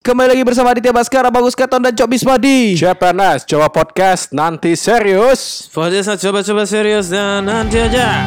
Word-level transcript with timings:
Kembali 0.00 0.32
lagi 0.32 0.40
bersama 0.48 0.72
Aditya 0.72 0.96
Baskara, 0.96 1.28
Bagus 1.28 1.52
Katon 1.52 1.84
dan 1.84 1.92
Cok 1.92 2.08
Bismadi. 2.08 2.72
CPNS 2.72 3.44
Jawa 3.44 3.68
Podcast 3.68 4.32
nanti 4.32 4.72
serius. 4.72 5.68
Podcast 5.68 6.16
coba-coba 6.16 6.64
serius 6.64 7.12
dan 7.12 7.44
nanti 7.44 7.76
aja. 7.76 8.24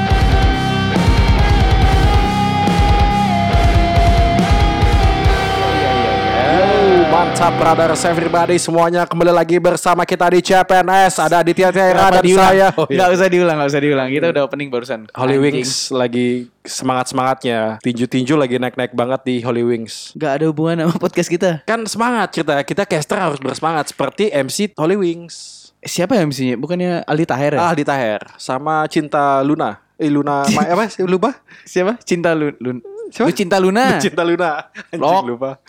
Mantap 7.44 7.60
brothers 7.60 8.08
everybody 8.08 8.56
semuanya 8.56 9.04
kembali 9.04 9.36
lagi 9.36 9.60
bersama 9.60 10.08
kita 10.08 10.32
di 10.32 10.40
CPNS 10.40 11.20
ada 11.20 11.44
Aditya 11.44 11.76
Tiara 11.76 12.08
dan 12.08 12.24
saya 12.24 12.72
Oh, 12.72 12.88
iya. 12.88 13.04
Nggak 13.04 13.10
usah 13.20 13.28
diulang, 13.28 13.56
nggak 13.60 13.68
usah 13.68 13.82
diulang. 13.84 14.08
Kita 14.08 14.28
udah 14.32 14.42
opening 14.48 14.72
barusan. 14.72 15.12
Holy 15.12 15.36
Anjing. 15.36 15.60
Wings 15.60 15.92
lagi 15.92 16.48
semangat 16.64 17.12
semangatnya 17.12 17.84
tinju-tinju 17.84 18.40
lagi 18.40 18.64
naik-naik 18.64 18.96
banget 18.96 19.28
di 19.28 19.36
Holy 19.44 19.60
Wings 19.60 20.16
Nggak 20.16 20.32
ada 20.40 20.46
hubungan 20.48 20.88
sama 20.88 20.96
podcast 20.96 21.28
kita. 21.28 21.60
kan 21.68 21.84
semangat 21.84 22.32
kita 22.32 22.64
kita 22.64 22.88
caster 22.88 23.20
harus 23.20 23.44
bersemangat 23.44 23.92
seperti 23.92 24.32
MC 24.32 24.72
Holy 24.80 24.96
Wings 24.96 25.36
Siapa 25.84 26.16
yang 26.16 26.32
MC-nya? 26.32 26.56
Bukannya 26.56 27.04
Aldi 27.04 27.26
Taher 27.28 27.60
ya? 27.60 27.60
ah 27.60 27.76
di 27.76 27.84
Taher 27.84 28.24
sama 28.40 28.88
Cinta 28.88 29.44
Luna 29.44 29.84
eh 30.00 30.08
Luna 30.08 30.48
Ma- 30.56 30.72
apa 30.72 30.88
sih 30.88 31.04
lupa 31.04 31.36
Siapa? 31.68 32.00
Cinta 32.08 32.32
Lun. 32.32 32.56
Lun. 32.64 32.80
Siapa? 33.12 33.28
Lu 33.28 33.36
Cinta 33.36 33.60
Luna. 33.60 34.00
Cinta 34.00 34.24
Luna 34.24 34.72
Lok. 34.96 35.12
anjing 35.12 35.28
lupa 35.28 35.60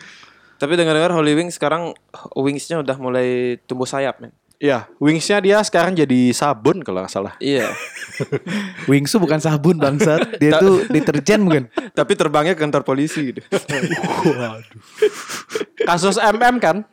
Tapi 0.58 0.72
dengar-dengar 0.78 1.12
Holy 1.12 1.34
Wings 1.34 1.58
sekarang 1.58 1.92
wingsnya 2.38 2.80
udah 2.80 2.96
mulai 2.96 3.58
tumbuh 3.66 3.86
sayap, 3.86 4.22
men. 4.22 4.32
Iya, 4.62 4.86
wingsnya 5.02 5.42
dia 5.42 5.58
sekarang 5.66 5.98
jadi 5.98 6.30
sabun 6.30 6.80
kalau 6.80 7.02
nggak 7.02 7.12
salah. 7.12 7.34
Iya. 7.42 7.68
Wingsu 8.90 9.18
bukan 9.18 9.42
sabun 9.42 9.76
bangsat. 9.76 10.38
Dia 10.38 10.62
tuh 10.62 10.86
deterjen 10.88 11.42
bukan? 11.42 11.66
Tapi 11.98 12.12
terbangnya 12.14 12.54
ke 12.54 12.62
kantor 12.62 12.80
polisi 12.80 13.34
gitu. 13.34 13.42
Kasus 15.82 16.16
MM 16.16 16.62
kan? 16.62 16.86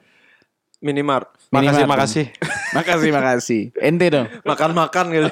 Minimart. 0.81 1.29
Makasih, 1.53 1.85
Minimart. 1.85 1.89
makasih. 1.93 2.25
makasih, 2.77 3.09
makasih. 3.13 3.61
Ente 3.77 4.07
dong. 4.09 4.27
Makan-makan 4.41 5.05
kali. 5.13 5.31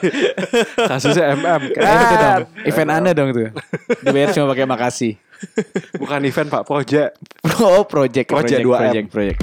Kasusnya 0.85 1.33
MM 1.33 1.61
kan? 1.73 1.81
Ente 1.81 2.15
dong. 2.15 2.43
Event 2.69 2.91
Anda 2.93 3.11
dong 3.17 3.29
tuh. 3.33 3.49
Dibayar 4.05 4.29
cuma 4.31 4.53
pakai 4.53 4.63
makasih. 4.69 5.13
Bukan 5.95 6.19
event 6.23 6.49
Pak, 6.49 6.63
project. 6.63 7.11
Oh, 7.59 7.83
project, 7.83 8.27
Project 8.27 8.59
2M. 8.61 8.79
project, 8.79 9.07
project. 9.09 9.39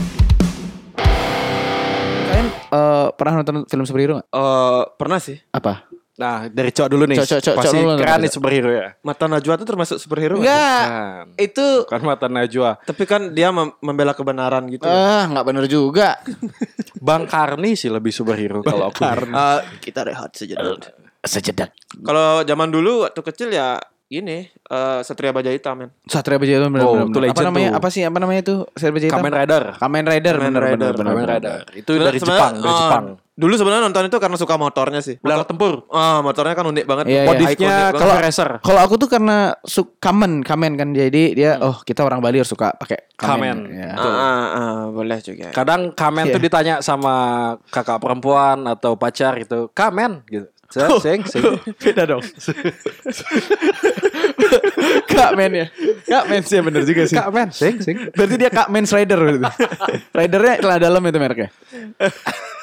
Kalian 2.26 2.46
eh, 2.52 3.06
pernah 3.14 3.32
nonton 3.40 3.56
film 3.64 3.84
superhero 3.84 4.20
nggak? 4.20 4.28
Eh, 4.28 4.82
pernah 4.96 5.18
sih. 5.18 5.36
Apa? 5.50 5.88
Nah, 6.16 6.48
dari 6.48 6.72
cowok 6.72 6.88
dulu 6.88 7.04
nih. 7.04 7.16
Cok, 7.20 7.28
cok, 7.28 7.40
cok, 7.44 7.56
Pasti 7.60 7.76
dulu, 7.76 7.92
keren 8.00 8.20
nih 8.24 8.32
superhero 8.32 8.70
ya. 8.72 8.88
Mata 9.04 9.28
Najwa 9.28 9.52
itu 9.52 9.66
termasuk 9.68 9.96
superhero? 10.00 10.40
Enggak. 10.40 10.84
Bukan. 10.88 11.24
Itu 11.36 11.66
Bukan 11.84 12.02
mata 12.08 12.26
Najwa. 12.32 12.70
Tapi 12.80 13.02
kan 13.04 13.36
dia 13.36 13.52
mem- 13.52 13.76
membela 13.84 14.16
kebenaran 14.16 14.64
gitu. 14.72 14.88
ah 14.88 15.28
nggak 15.28 15.44
bener 15.44 15.64
juga. 15.68 16.16
Bang 17.06 17.28
Karni 17.28 17.76
sih 17.76 17.92
lebih 17.92 18.16
superhero 18.16 18.64
kalau 18.64 18.88
aku. 18.88 19.04
Eh, 19.04 19.60
kita 19.84 20.08
rehat 20.08 20.32
sejenak. 20.32 20.88
Sejedak. 21.20 21.76
Kalau 22.00 22.40
zaman 22.48 22.72
dulu 22.72 23.04
waktu 23.04 23.20
kecil 23.20 23.52
ya 23.52 23.76
ini 24.08 24.46
eh, 24.46 24.98
Satria 25.02 25.30
Baja 25.30 25.50
Hitam, 25.50 25.74
men. 25.76 25.90
Satria 26.04 26.38
Baja 26.38 26.52
Hitam 26.52 26.70
bener, 26.70 26.84
Oh, 26.84 26.94
bener, 26.94 27.06
itu 27.06 27.18
bener. 27.18 27.30
Apa 27.30 27.42
namanya? 27.42 27.68
tuh. 27.68 27.78
Apa 27.78 27.88
sih? 27.90 28.02
Apa 28.02 28.18
namanya 28.18 28.40
itu? 28.40 28.54
Satria 28.72 28.92
Baja 28.92 29.06
Hitam? 29.06 29.18
Kamen 29.18 29.32
Rider. 29.34 29.62
Kamen 29.74 30.04
Rider. 30.04 30.34
Kamen 30.34 30.46
bener, 30.48 30.62
Rider, 30.62 30.76
bener, 30.76 30.92
bener, 30.92 31.04
Kamen 31.04 31.16
bener. 31.18 31.34
Rider. 31.34 31.58
Itu 31.74 31.90
Sebenarnya- 31.92 32.06
dari 32.06 32.18
Jepang, 32.18 32.52
dari 32.56 32.68
eh, 32.68 32.80
Jepang. 32.80 33.06
Dulu 33.36 33.52
sebenarnya 33.52 33.84
nonton 33.84 34.08
itu 34.08 34.16
karena 34.16 34.36
suka 34.40 34.56
motornya 34.56 35.00
sih. 35.00 35.20
Motor- 35.20 35.44
tempur. 35.44 35.72
Ah, 35.92 36.24
motornya 36.24 36.56
kan 36.56 36.64
unik 36.66 36.84
banget. 36.86 37.04
Iya, 37.04 37.12
iya. 37.12 37.28
Modifnya 37.28 37.76
kalau 37.92 38.14
racer. 38.16 38.48
Kalau 38.64 38.80
aku 38.80 38.94
tuh 38.96 39.08
karena 39.10 39.36
su 39.60 39.92
kamen, 39.94 40.40
kamen 40.40 40.72
kan 40.74 40.88
jadi 40.90 41.22
dia 41.32 41.50
oh 41.60 41.76
kita 41.78 42.00
orang 42.00 42.24
Bali 42.24 42.40
harus 42.40 42.48
suka 42.48 42.72
pakai 42.72 43.04
Kamen. 43.12 43.68
kamen. 43.68 43.76
Ya. 43.76 43.92
Ah, 43.92 44.08
ah, 44.08 44.46
ah, 44.48 44.80
boleh 44.88 45.20
juga. 45.20 45.52
Kadang 45.52 45.92
Kamen 45.92 46.28
tuh 46.28 46.40
Iya. 46.40 46.46
ditanya 46.48 46.74
sama 46.80 47.14
kakak 47.66 48.00
perempuan 48.00 48.64
atau 48.64 48.96
pacar 48.96 49.36
gitu. 49.36 49.68
Kamen 49.70 50.24
gitu. 50.26 50.48
Oh. 50.74 50.98
Sing, 50.98 51.22
sing. 51.24 51.42
Beda 51.78 52.04
dong. 52.10 52.22
Kak 55.10 55.38
men 55.38 55.52
ya. 55.54 55.66
Kak 56.04 56.24
men 56.26 56.42
sih 56.42 56.58
bener 56.58 56.82
juga 56.82 57.06
sih. 57.06 57.16
Kamen, 57.16 57.48
sing, 57.54 57.78
sing. 57.80 57.96
Berarti 58.10 58.34
dia 58.34 58.50
Kak 58.50 58.68
Men's 58.68 58.90
Rider 58.90 59.18
berarti. 59.18 59.46
Ridernya 60.10 60.54
celana 60.60 60.80
dalam 60.82 61.02
itu 61.06 61.18
mereknya. 61.18 61.50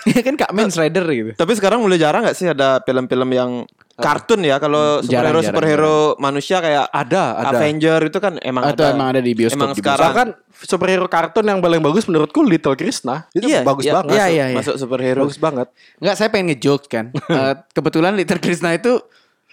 Iya 0.04 0.20
kan 0.20 0.36
Kak 0.36 0.52
Men's 0.52 0.76
Rider 0.76 1.08
gitu. 1.16 1.32
Tapi 1.32 1.56
sekarang 1.56 1.80
mulai 1.80 1.96
jarang 1.96 2.28
gak 2.28 2.36
sih 2.36 2.52
ada 2.52 2.84
film-film 2.84 3.30
yang 3.32 3.64
kartun 3.96 4.42
ya 4.42 4.58
kalau 4.58 5.00
Hmm, 5.00 5.06
Jarang, 5.06 5.06
superhero 5.06 5.38
jarang, 5.38 5.48
superhero 5.48 5.96
manusia 6.18 6.58
kayak 6.58 6.86
Ada, 6.88 7.24
ada. 7.36 7.48
Avenger 7.54 8.00
itu 8.04 8.18
kan 8.18 8.34
emang 8.40 8.64
Atau 8.66 8.84
ada. 8.84 8.92
emang 8.92 9.08
ada 9.10 9.22
di 9.22 9.32
bioskop 9.32 9.56
Emang 9.56 9.72
juga. 9.72 9.94
sekarang 9.94 10.10
Bahkan 10.10 10.30
superhero 10.56 11.06
kartun 11.06 11.46
yang 11.46 11.60
paling 11.60 11.78
bagus 11.80 12.04
menurutku 12.04 12.42
Little 12.42 12.74
Krishna. 12.74 13.30
Itu 13.30 13.46
Iya, 13.46 13.62
bagus 13.62 13.84
iya, 13.84 13.94
banget. 13.96 14.12
Iya, 14.12 14.26
iya, 14.28 14.46
iya. 14.50 14.58
masuk 14.58 14.76
superhero. 14.76 15.22
Bagus 15.24 15.38
banget. 15.38 15.68
Enggak, 15.98 16.16
saya 16.16 16.28
pengen 16.28 16.48
ngejokes 16.52 16.88
kan. 16.88 17.06
Eh, 17.30 17.54
kebetulan 17.72 18.14
Liter 18.14 18.38
Krishna 18.38 18.74
itu 18.74 18.98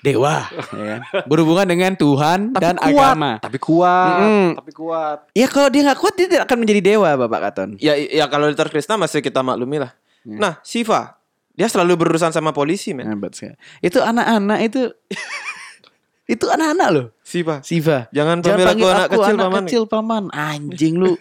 dewa, 0.00 0.48
ya 0.72 0.84
kan? 0.96 1.00
Berhubungan 1.26 1.68
dengan 1.68 1.92
Tuhan 1.92 2.56
dan 2.56 2.80
kuat. 2.80 3.12
agama. 3.12 3.36
Tapi 3.36 3.58
kuat, 3.58 4.16
Mm-mm. 4.18 4.48
tapi 4.56 4.72
kuat. 4.72 5.18
Ya 5.32 5.44
kalau 5.44 5.68
dia 5.68 5.84
nggak 5.84 5.98
kuat 5.98 6.14
dia 6.16 6.26
tidak 6.26 6.44
akan 6.48 6.58
menjadi 6.58 6.80
dewa, 6.86 7.10
Bapak 7.18 7.40
Katon. 7.44 7.70
Ya 7.76 7.92
ya 7.92 8.24
kalau 8.24 8.48
Liter 8.48 8.64
Krishna 8.66 8.96
masih 8.96 9.20
kita 9.20 9.44
maklumi 9.44 9.76
lah. 9.78 9.92
Nah, 10.22 10.56
Siva 10.60 11.19
dia 11.54 11.66
selalu 11.68 11.92
berurusan 12.06 12.30
sama 12.32 12.54
polisi, 12.54 12.94
men. 12.96 13.10
Hebat 13.10 13.36
sekali. 13.36 13.56
Itu 13.80 14.00
anak-anak 14.00 14.58
itu 14.64 14.80
itu 16.34 16.46
anak-anak 16.46 16.88
loh. 16.94 17.06
Siva. 17.26 17.58
Siva. 17.66 18.06
Jangan 18.14 18.38
panggil 18.42 18.86
aku 18.86 18.86
anak 18.86 19.08
kecil, 19.10 19.36
Paman. 19.36 19.64
kecil, 19.66 19.82
Paman. 19.86 20.24
Anjing 20.30 20.96
lu. 20.98 21.14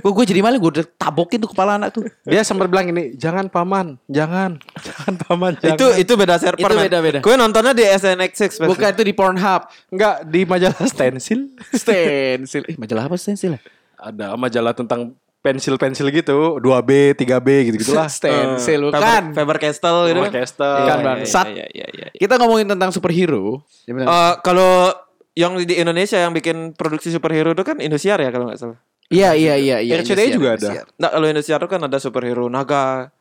Gue 0.00 0.10
gue 0.10 0.24
jadi 0.34 0.40
malah 0.42 0.58
gue 0.58 0.70
udah 0.80 0.86
tabokin 0.98 1.38
tuh 1.38 1.52
kepala 1.52 1.78
anak 1.78 1.94
tuh. 1.94 2.02
Dia 2.26 2.42
sempat 2.42 2.66
bilang 2.66 2.90
ini, 2.90 3.14
jangan 3.14 3.46
paman, 3.46 4.00
jangan, 4.10 4.58
jangan 4.88 5.14
paman. 5.20 5.52
Jangan. 5.60 5.76
Itu 5.78 5.86
itu 5.94 6.12
beda 6.18 6.34
server, 6.42 6.66
Itu 6.66 6.74
beda-beda. 6.74 7.18
Gue 7.22 7.34
nontonnya 7.38 7.70
di 7.70 7.84
SNX6. 7.86 8.58
pasti. 8.58 8.66
Bukan 8.66 8.88
itu 8.96 9.04
di 9.06 9.14
Pornhub. 9.14 9.62
enggak 9.94 10.14
di 10.26 10.40
majalah 10.48 10.82
stensil. 10.90 11.54
Stensil. 11.70 12.62
Eh, 12.66 12.74
majalah 12.74 13.06
apa 13.06 13.14
stensil? 13.14 13.60
Ada 13.94 14.34
majalah 14.34 14.74
tentang 14.74 15.14
pensil-pensil 15.44 16.08
gitu, 16.08 16.56
2B, 16.56 17.12
3B 17.12 17.48
gitu-gitulah. 17.68 18.08
Stensil 18.16 18.80
Eh, 18.80 18.84
bukan. 18.88 19.24
Faber, 19.30 19.36
Faber 19.36 19.56
Castell 19.60 19.98
gitu 20.08 20.18
Faber 20.18 20.32
kan. 20.32 20.40
Castell. 20.40 20.74
Bukan, 20.80 20.96
Iya, 20.96 21.04
Bang. 21.04 21.18
iya, 21.20 21.26
Sat. 21.28 21.46
iya, 21.52 21.66
iya, 21.68 21.86
iya. 21.92 22.06
Kita 22.16 22.40
ngomongin 22.40 22.66
tentang 22.66 22.88
superhero. 22.88 23.60
Ya. 23.84 23.92
Eh, 24.00 24.34
kalau 24.40 24.96
yang 25.36 25.60
di 25.60 25.74
Indonesia 25.76 26.16
yang 26.16 26.32
bikin 26.32 26.72
produksi 26.72 27.12
superhero 27.12 27.52
itu 27.52 27.60
kan 27.60 27.76
Indosiar 27.78 28.16
ya 28.18 28.32
kalau 28.32 28.48
nggak 28.48 28.56
salah. 28.56 28.78
Iya 29.12 29.36
iya 29.36 29.54
iya 29.60 29.76
iya. 29.84 30.00
RCTI 30.00 30.32
Indosiar, 30.32 30.34
juga 30.34 30.48
ada. 30.56 30.68
Nah 30.96 31.10
kalau 31.12 31.26
Indosiar 31.28 31.58
itu 31.60 31.68
kan 31.68 31.80
ada 31.84 31.98
superhero 32.00 32.48
naga, 32.48 33.12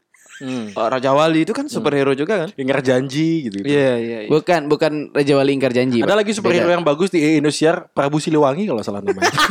Hmm. 0.42 0.74
Raja 0.74 1.14
Wali 1.14 1.46
itu 1.46 1.54
kan 1.54 1.70
superhero 1.70 2.18
juga 2.18 2.46
kan? 2.46 2.50
Ingkar 2.58 2.82
janji 2.82 3.48
gitu. 3.48 3.62
Iya 3.62 3.92
iya. 3.98 4.18
iya. 4.26 4.30
Bukan 4.30 4.66
bukan 4.66 5.14
Raja 5.14 5.34
Wali 5.38 5.52
Ingkar 5.54 5.70
Janji. 5.70 6.02
Ada 6.02 6.10
Pak. 6.10 6.20
lagi 6.26 6.32
superhero 6.34 6.68
Beda. 6.68 6.76
yang 6.80 6.84
bagus 6.84 7.14
di 7.14 7.20
Indosiar, 7.38 7.88
Prabu 7.94 8.18
Siliwangi 8.18 8.66
kalau 8.66 8.82
salah 8.82 9.02
namanya. 9.06 9.30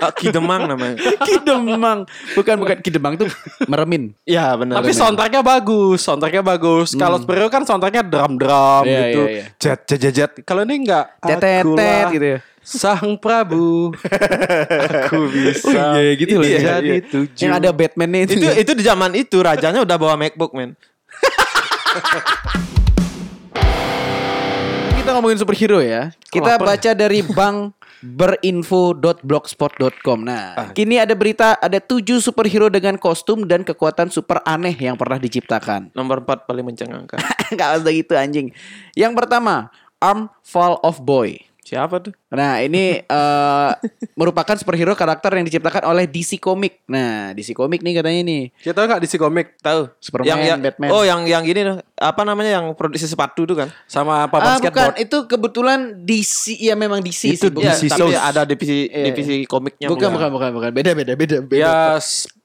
Ah, 0.00 0.14
Ki 0.14 0.30
Demang 0.30 0.62
namanya. 0.70 0.94
Kidemang. 1.26 2.06
Bukan 2.38 2.54
bukan 2.62 2.76
Kidemang 2.80 3.18
tuh 3.18 3.26
meremin. 3.66 4.14
Iya 4.22 4.54
benar. 4.54 4.78
Tapi 4.78 4.94
soundtracknya 4.94 5.42
bagus, 5.42 6.06
soundtracknya 6.06 6.44
bagus. 6.46 6.94
Kalau 6.94 7.18
superhero 7.18 7.50
kan 7.50 7.66
soundtracknya 7.66 8.06
drum-drum 8.06 8.86
Iya, 8.86 9.00
gitu, 9.10 9.20
iya, 9.26 9.42
iya. 9.42 9.44
jet 9.58 9.80
jet 9.90 9.98
jet 9.98 10.14
jet. 10.14 10.30
Kalau 10.46 10.62
ini 10.62 10.86
enggak, 10.86 11.18
Akulah 11.18 12.14
gitu 12.14 12.26
ya. 12.26 12.38
Sang 12.60 13.16
Prabu, 13.16 13.88
aku 13.96 15.20
bisa. 15.32 15.72
Oh, 15.72 15.96
iya, 15.96 16.12
gitu 16.12 16.36
loh. 16.36 16.44
Jadi 16.44 16.60
Iya, 16.60 16.76
iya. 16.84 17.00
tujuh. 17.00 17.40
Yang 17.40 17.52
ada 17.56 17.70
Batman-nya 17.72 18.28
itu. 18.28 18.36
itu 18.36 18.46
itu 18.52 18.72
di 18.76 18.84
zaman 18.84 19.16
itu 19.16 19.40
rajanya 19.40 19.80
udah 19.80 19.96
bawa 19.96 20.20
MacBook 20.20 20.52
men. 20.52 20.76
Kita 25.00 25.16
ngomongin 25.16 25.40
superhero 25.40 25.80
ya. 25.80 26.12
Kita 26.28 26.60
Lapar. 26.60 26.76
baca 26.76 26.90
dari 26.92 27.24
bank 27.24 27.80
berinfo.blogspot.com. 28.00 30.18
Nah, 30.20 30.72
kini 30.72 31.00
ada 31.00 31.12
berita 31.16 31.56
ada 31.56 31.80
tujuh 31.80 32.20
superhero 32.20 32.68
dengan 32.68 32.96
kostum 32.96 33.44
dan 33.44 33.64
kekuatan 33.64 34.12
super 34.12 34.44
aneh 34.44 34.76
yang 34.76 34.94
pernah 34.94 35.16
diciptakan. 35.16 35.90
Nomor 35.96 36.22
4 36.22 36.44
paling 36.44 36.64
mencengangkan. 36.64 37.18
Enggak 37.52 37.80
usah 37.80 37.92
gitu 37.92 38.12
anjing. 38.14 38.52
Yang 38.92 39.12
pertama, 39.16 39.72
Arm 39.98 40.28
Fall 40.44 40.76
of 40.84 41.00
Boy. 41.00 41.40
Siapa 41.70 42.02
tuh? 42.02 42.10
Nah, 42.34 42.58
ini 42.58 42.98
eh, 43.06 43.70
merupakan 44.18 44.58
superhero 44.58 44.90
karakter 44.92 45.30
yang 45.38 45.46
diciptakan 45.46 45.86
oleh 45.86 46.10
DC 46.10 46.42
Comic. 46.42 46.82
Nah, 46.90 47.30
DC 47.30 47.54
Comic 47.54 47.86
nih 47.86 47.94
katanya 47.94 48.20
nih. 48.26 48.42
Kita 48.58 48.74
tahu 48.74 48.90
nggak 48.90 49.00
DC 49.00 49.14
komik 49.14 49.54
Tahu? 49.62 49.86
Superman, 50.02 50.26
yang, 50.26 50.40
yang, 50.42 50.58
Batman. 50.58 50.90
Oh, 50.90 51.06
yang 51.06 51.22
yang 51.30 51.46
gini 51.46 51.62
tuh. 51.62 51.78
Apa 51.94 52.26
namanya 52.26 52.58
yang 52.58 52.74
produksi 52.74 53.06
sepatu 53.06 53.46
tuh 53.46 53.54
kan? 53.54 53.70
sama 53.86 54.24
Ah, 54.24 54.26
papan 54.26 54.58
bukan, 54.58 54.66
skateboard. 54.66 54.96
itu 54.98 55.18
kebetulan 55.30 55.78
DC 56.02 56.58
ya 56.58 56.74
memang 56.74 56.98
DC 56.98 57.38
Itu 57.38 57.46
sih, 57.46 57.50
bukan. 57.54 57.70
Ya, 57.70 57.78
DC 57.78 57.86
tapi 57.86 58.00
Source. 58.02 58.18
ada 58.18 58.42
divisi 58.42 58.78
Iya. 58.90 59.04
divisi 59.06 59.36
komiknya. 59.46 59.86
Bukan, 59.86 60.10
bukan, 60.10 60.28
bukan, 60.34 60.50
bukan. 60.50 60.70
Beda, 60.74 60.90
beda, 60.90 61.12
beda, 61.14 61.36
beda. 61.38 61.60
Ya 61.60 61.74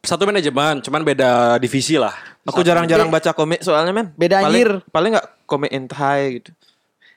satu 0.06 0.22
manajemen, 0.24 0.86
cuman 0.86 1.02
beda 1.02 1.30
divisi 1.58 1.98
lah. 1.98 2.14
Aku 2.46 2.62
jarang-jarang 2.62 3.10
baca 3.10 3.34
komik 3.34 3.66
soalnya 3.66 3.90
men. 3.90 4.14
Beda 4.14 4.46
anjir. 4.46 4.86
Paling 4.94 5.18
nggak 5.18 5.28
komik 5.50 5.74
hentai 5.74 6.22
gitu. 6.38 6.54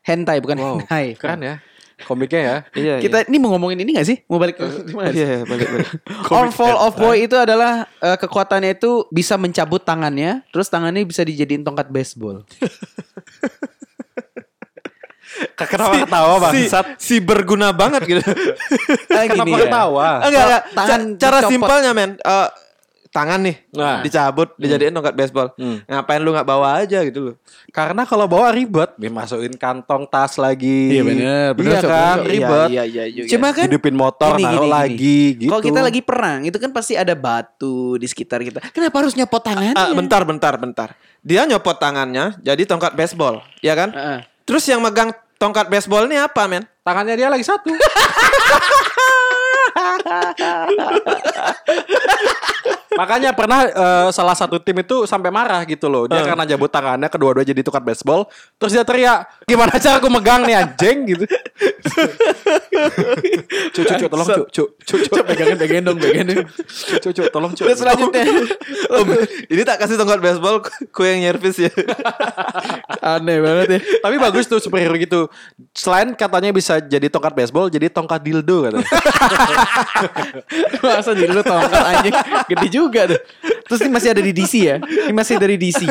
hentai 0.01 0.41
bukan 0.41 0.57
Wow, 0.57 0.81
hentai. 0.81 1.13
keren 1.21 1.41
ya. 1.45 1.55
Komiknya 2.05 2.41
ya. 2.41 2.57
Iya. 2.79 2.95
Kita 2.99 3.17
ini 3.27 3.37
mau 3.37 3.51
ngomongin 3.51 3.83
ini 3.83 3.97
gak 3.97 4.07
sih? 4.07 4.17
Mau 4.27 4.39
balik 4.39 4.59
ke 4.59 4.67
iya. 5.11 5.11
Iya, 5.11 5.39
balik 5.43 5.67
balik. 5.67 5.89
On 6.37 6.49
Fall 6.49 6.77
of 6.77 6.95
Boy 6.95 7.25
itu 7.25 7.35
adalah 7.35 7.89
eh, 7.99 8.17
kekuatannya 8.17 8.77
itu 8.77 9.07
bisa 9.09 9.35
mencabut 9.35 9.83
tangannya, 9.83 10.47
terus 10.51 10.69
tangannya 10.69 11.03
bisa 11.03 11.27
dijadiin 11.27 11.63
tongkat 11.63 11.89
baseball. 11.89 12.45
Kenapa 15.55 16.03
ketawa 16.03 16.35
bangsat? 16.41 16.87
Si, 16.99 17.15
si 17.15 17.23
berguna 17.23 17.71
banget 17.71 18.03
gitu. 18.09 18.23
Ah, 19.13 19.23
Kenapa 19.29 19.55
ya. 19.55 19.61
ketawa? 19.67 20.09
Enggak, 20.25 20.43
enggak. 20.43 20.63
Tangan 20.75 21.01
Ca- 21.15 21.19
cara 21.19 21.39
dicopot. 21.39 21.51
simpelnya 21.53 21.91
men. 21.95 22.11
Eh, 22.17 22.49
tangan 23.19 23.43
nih 23.43 23.57
Nah. 23.75 23.99
dicabut 24.01 24.55
dijadiin 24.55 24.91
tongkat 24.91 25.13
baseball. 25.13 25.51
Hmm. 25.55 25.83
Ngapain 25.83 26.19
lu 26.19 26.31
nggak 26.31 26.47
bawa 26.47 26.79
aja 26.79 27.03
gitu 27.03 27.21
loh. 27.21 27.35
Karena 27.69 28.03
kalau 28.03 28.25
bawa 28.25 28.51
ribet, 28.51 28.95
dimasukin 28.95 29.55
kantong 29.55 30.07
tas 30.07 30.39
lagi. 30.39 30.95
Iya 30.95 31.03
bener, 31.03 31.49
bener, 31.53 31.73
Iya 31.75 31.81
kan, 31.83 31.91
bener, 32.15 32.23
Sob. 32.23 32.31
ribet. 32.31 32.69
Iya, 32.71 32.83
iya, 32.85 33.05
iya. 33.05 33.23
Cuma 33.27 33.51
kan 33.51 33.67
Hidupin 33.67 33.93
motor, 33.93 34.33
Gini, 34.33 34.47
naruh 34.47 34.55
gini, 34.57 34.63
gini. 34.63 34.71
lagi 34.71 35.19
gitu. 35.37 35.51
Kalau 35.51 35.63
kita 35.65 35.81
lagi 35.83 36.01
perang, 36.01 36.41
itu 36.47 36.57
kan 36.57 36.71
pasti 36.71 36.95
ada 36.95 37.13
batu 37.13 37.99
di 37.99 38.07
sekitar 38.07 38.39
kita. 38.41 38.63
Kenapa 38.71 39.03
harus 39.03 39.13
nyopot 39.13 39.43
tangannya? 39.43 39.75
Ah, 39.75 39.91
bentar, 39.91 40.23
bentar, 40.23 40.55
bentar. 40.55 40.89
Dia 41.21 41.43
nyopot 41.43 41.75
tangannya 41.75 42.39
jadi 42.39 42.63
tongkat 42.63 42.95
baseball, 42.95 43.43
ya 43.59 43.75
kan? 43.75 43.91
Heeh. 43.91 44.19
Terus 44.45 44.63
yang 44.65 44.79
megang 44.79 45.11
tongkat 45.37 45.67
baseball 45.67 46.07
ini 46.07 46.17
apa, 46.17 46.47
men? 46.47 46.63
Tangannya 46.81 47.15
dia 47.15 47.29
lagi 47.29 47.43
satu. 47.43 47.69
Makanya 52.99 53.31
pernah 53.31 53.63
eh, 53.63 54.09
salah 54.11 54.35
satu 54.35 54.59
tim 54.59 54.83
itu 54.83 55.07
sampai 55.07 55.31
marah 55.31 55.63
gitu 55.63 55.87
loh. 55.87 56.11
Dia 56.11 56.27
karena 56.27 56.43
jabut 56.43 56.67
tangannya 56.67 57.07
kedua-dua 57.07 57.47
jadi 57.47 57.63
tukar 57.63 57.79
baseball. 57.79 58.27
Terus 58.59 58.75
dia 58.75 58.83
teriak, 58.83 59.47
gimana 59.47 59.71
cara 59.79 60.03
aku 60.03 60.11
megang 60.11 60.43
nih 60.43 60.59
anjing 60.59 61.15
gitu. 61.15 61.25
Cuk, 63.75 63.85
cuk, 63.87 63.97
cuk, 63.99 64.11
tolong 64.11 64.27
cuk, 64.27 64.47
cuk, 64.51 64.69
cuk, 64.83 65.01
cuk, 65.11 65.25
pegangin, 65.27 65.57
pegangin 65.59 65.83
dong, 65.87 65.99
pegangin. 65.99 66.47
cuk, 67.03 67.13
cuk, 67.15 67.27
tolong 67.31 67.53
cuk. 67.55 67.67
Terus 67.67 67.79
selanjutnya 67.79 68.23
Om, 68.89 69.09
ini 69.51 69.63
tak 69.63 69.77
kasih 69.83 69.99
tongkat 69.99 70.21
baseball, 70.23 70.63
ku 70.91 71.03
yang 71.05 71.21
nyervis 71.23 71.69
ya. 71.69 71.71
aneh 73.19 73.39
banget 73.43 73.67
ya. 73.79 73.81
Tapi 74.03 74.17
bagus 74.19 74.45
tuh 74.47 74.59
superhero 74.63 74.95
gitu. 74.97 75.27
Selain 75.75 76.11
katanya 76.15 76.51
bisa 76.51 76.81
jadi 76.83 77.07
tongkat 77.11 77.35
baseball, 77.35 77.67
jadi 77.71 77.87
tongkat 77.93 78.21
dildo 78.23 78.69
katanya. 78.69 78.87
Masa 80.83 81.11
lu 81.15 81.43
tongkat 81.43 81.83
anjing 81.85 82.15
Gede 82.49 82.69
juga 82.73 82.88
tuh 82.91 83.21
Terus 83.69 83.81
ini 83.83 83.91
masih 83.91 84.09
ada 84.11 84.23
di 84.23 84.33
DC 84.33 84.53
ya 84.59 84.77
Ini 84.81 85.13
masih 85.13 85.37
dari 85.37 85.57
DC 85.57 85.85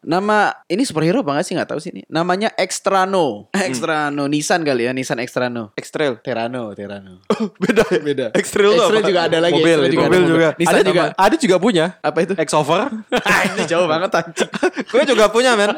Nama 0.00 0.56
Ini 0.64 0.80
superhero 0.82 1.20
apa 1.20 1.36
gak 1.36 1.44
sih 1.44 1.52
Gak 1.52 1.68
tahu 1.68 1.76
sih 1.76 1.92
ini 1.92 2.08
Namanya 2.08 2.48
Extrano 2.56 3.52
Extrano 3.52 4.24
Nissan 4.24 4.64
kali 4.64 4.88
ya 4.88 4.96
Nissan 4.96 5.20
Extrano 5.20 5.76
Extrail. 5.76 6.16
Terano 6.24 6.72
Terano 6.72 7.20
Beda 7.60 7.84
ya? 7.84 8.00
Beda 8.08 8.26
Extrail 8.32 8.80
apa? 8.80 9.04
juga 9.04 9.28
ada 9.28 9.38
lagi 9.38 9.60
Mobil, 9.60 9.76
Extra 9.76 9.84
itu. 9.84 10.00
ada 10.00 10.08
Mobil 10.08 10.22
juga. 10.24 10.48
Nissan 10.56 10.72
ada 10.72 10.82
juga 10.88 11.04
Ada 11.20 11.36
juga 11.36 11.56
punya. 11.60 11.86
Apa 12.00 12.18
itu 12.24 12.32
Exover. 12.40 12.88
Ini 13.52 13.62
jauh 13.68 13.84
banget 13.84 14.10
anjing 14.16 14.48
Gue 14.92 15.04
juga 15.04 15.24
punya, 15.28 15.52
men. 15.52 15.76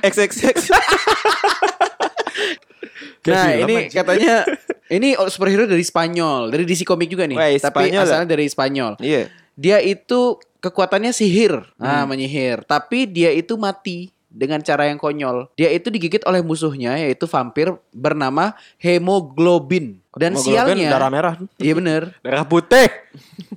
XXX. 0.00 0.56
Nah 3.28 3.52
ini 3.52 3.92
katanya 3.92 4.48
Ini 4.88 5.20
superhero 5.28 5.68
dari 5.68 5.84
Spanyol 5.84 6.48
Dari 6.48 6.64
DC 6.64 6.88
Comic 6.88 7.12
juga 7.12 7.28
nih 7.28 7.36
Wah, 7.36 7.52
Tapi 7.52 7.60
Spanyol 7.60 8.00
ya? 8.00 8.06
asalnya 8.08 8.28
dari 8.32 8.46
Spanyol 8.48 8.92
Iya. 8.98 9.22
Dia 9.60 9.84
itu 9.84 10.40
kekuatannya 10.64 11.12
sihir. 11.12 11.60
Nah, 11.76 12.08
menyihir. 12.08 12.64
Tapi 12.64 13.04
dia 13.04 13.28
itu 13.28 13.60
mati 13.60 14.08
dengan 14.30 14.62
cara 14.62 14.86
yang 14.88 14.96
konyol. 14.96 15.50
Dia 15.58 15.68
itu 15.74 15.90
digigit 15.92 16.22
oleh 16.24 16.40
musuhnya 16.40 16.96
yaitu 16.96 17.26
vampir 17.28 17.74
bernama 17.92 18.54
hemoglobin. 18.80 19.98
Dan 20.14 20.38
Hemoglobin 20.38 20.78
sialnya 20.80 20.90
darah 20.94 21.10
merah. 21.10 21.34
Iya 21.58 21.74
bener. 21.76 22.02
Darah 22.22 22.46
putih. 22.46 22.88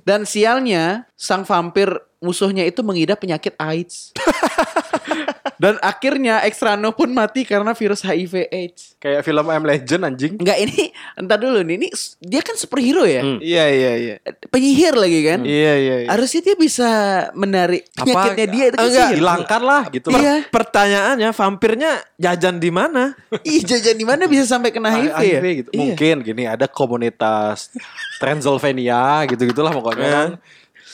Dan 0.02 0.26
sialnya 0.28 1.06
sang 1.14 1.46
vampir 1.46 1.88
musuhnya 2.24 2.64
itu 2.64 2.80
mengidap 2.80 3.20
penyakit 3.20 3.52
AIDS. 3.60 4.10
Dan 5.54 5.78
akhirnya 5.80 6.42
Extrano 6.44 6.90
pun 6.92 7.14
mati 7.14 7.46
karena 7.46 7.72
virus 7.72 8.02
HIV 8.02 8.50
AIDS. 8.50 8.98
Kayak 8.98 9.22
film 9.22 9.46
I'm 9.46 9.64
Legend 9.64 10.02
anjing. 10.02 10.34
Enggak 10.36 10.58
ini 10.60 10.90
entar 11.14 11.38
dulu 11.38 11.62
nih. 11.62 11.76
Ini 11.78 11.88
dia 12.20 12.40
kan 12.42 12.58
superhero 12.58 13.06
ya. 13.06 13.22
Hmm. 13.22 13.38
Iya, 13.38 13.64
iya, 13.70 13.92
iya. 13.96 14.16
Penyihir 14.50 14.92
lagi 14.98 15.20
kan. 15.24 15.40
Iya, 15.46 15.74
iya, 15.78 15.96
iya. 16.04 16.08
Harusnya 16.10 16.40
dia 16.42 16.56
bisa 16.58 16.90
menarik 17.38 17.86
penyakitnya 17.94 18.46
dia 18.50 18.64
itu 18.68 18.76
kan 18.76 18.86
enggak, 18.88 19.08
sihir. 19.08 19.18
Hilangkan 19.22 19.62
lah 19.62 19.82
gitu. 19.88 20.08
Iya. 20.10 20.34
Pertanyaannya, 20.50 21.30
vampirnya 21.32 21.90
jajan 22.18 22.56
di 22.58 22.70
mana? 22.74 23.14
Ih 23.48 23.62
jajan 23.62 23.96
di 23.96 24.04
mana 24.04 24.26
bisa 24.26 24.44
sampai 24.44 24.74
kena 24.74 24.90
HIV, 24.90 25.22
ya? 25.22 25.40
gitu. 25.64 25.70
Iya. 25.70 25.78
Mungkin 25.80 26.14
gini 26.26 26.44
ada 26.50 26.66
komunitas 26.66 27.70
Transylvania 28.18 29.22
gitu-gitulah 29.30 29.70
pokoknya 29.70 30.08
kan. 30.10 30.30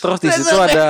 Terus 0.01 0.19
di 0.19 0.29
situ 0.33 0.57
ada 0.57 0.85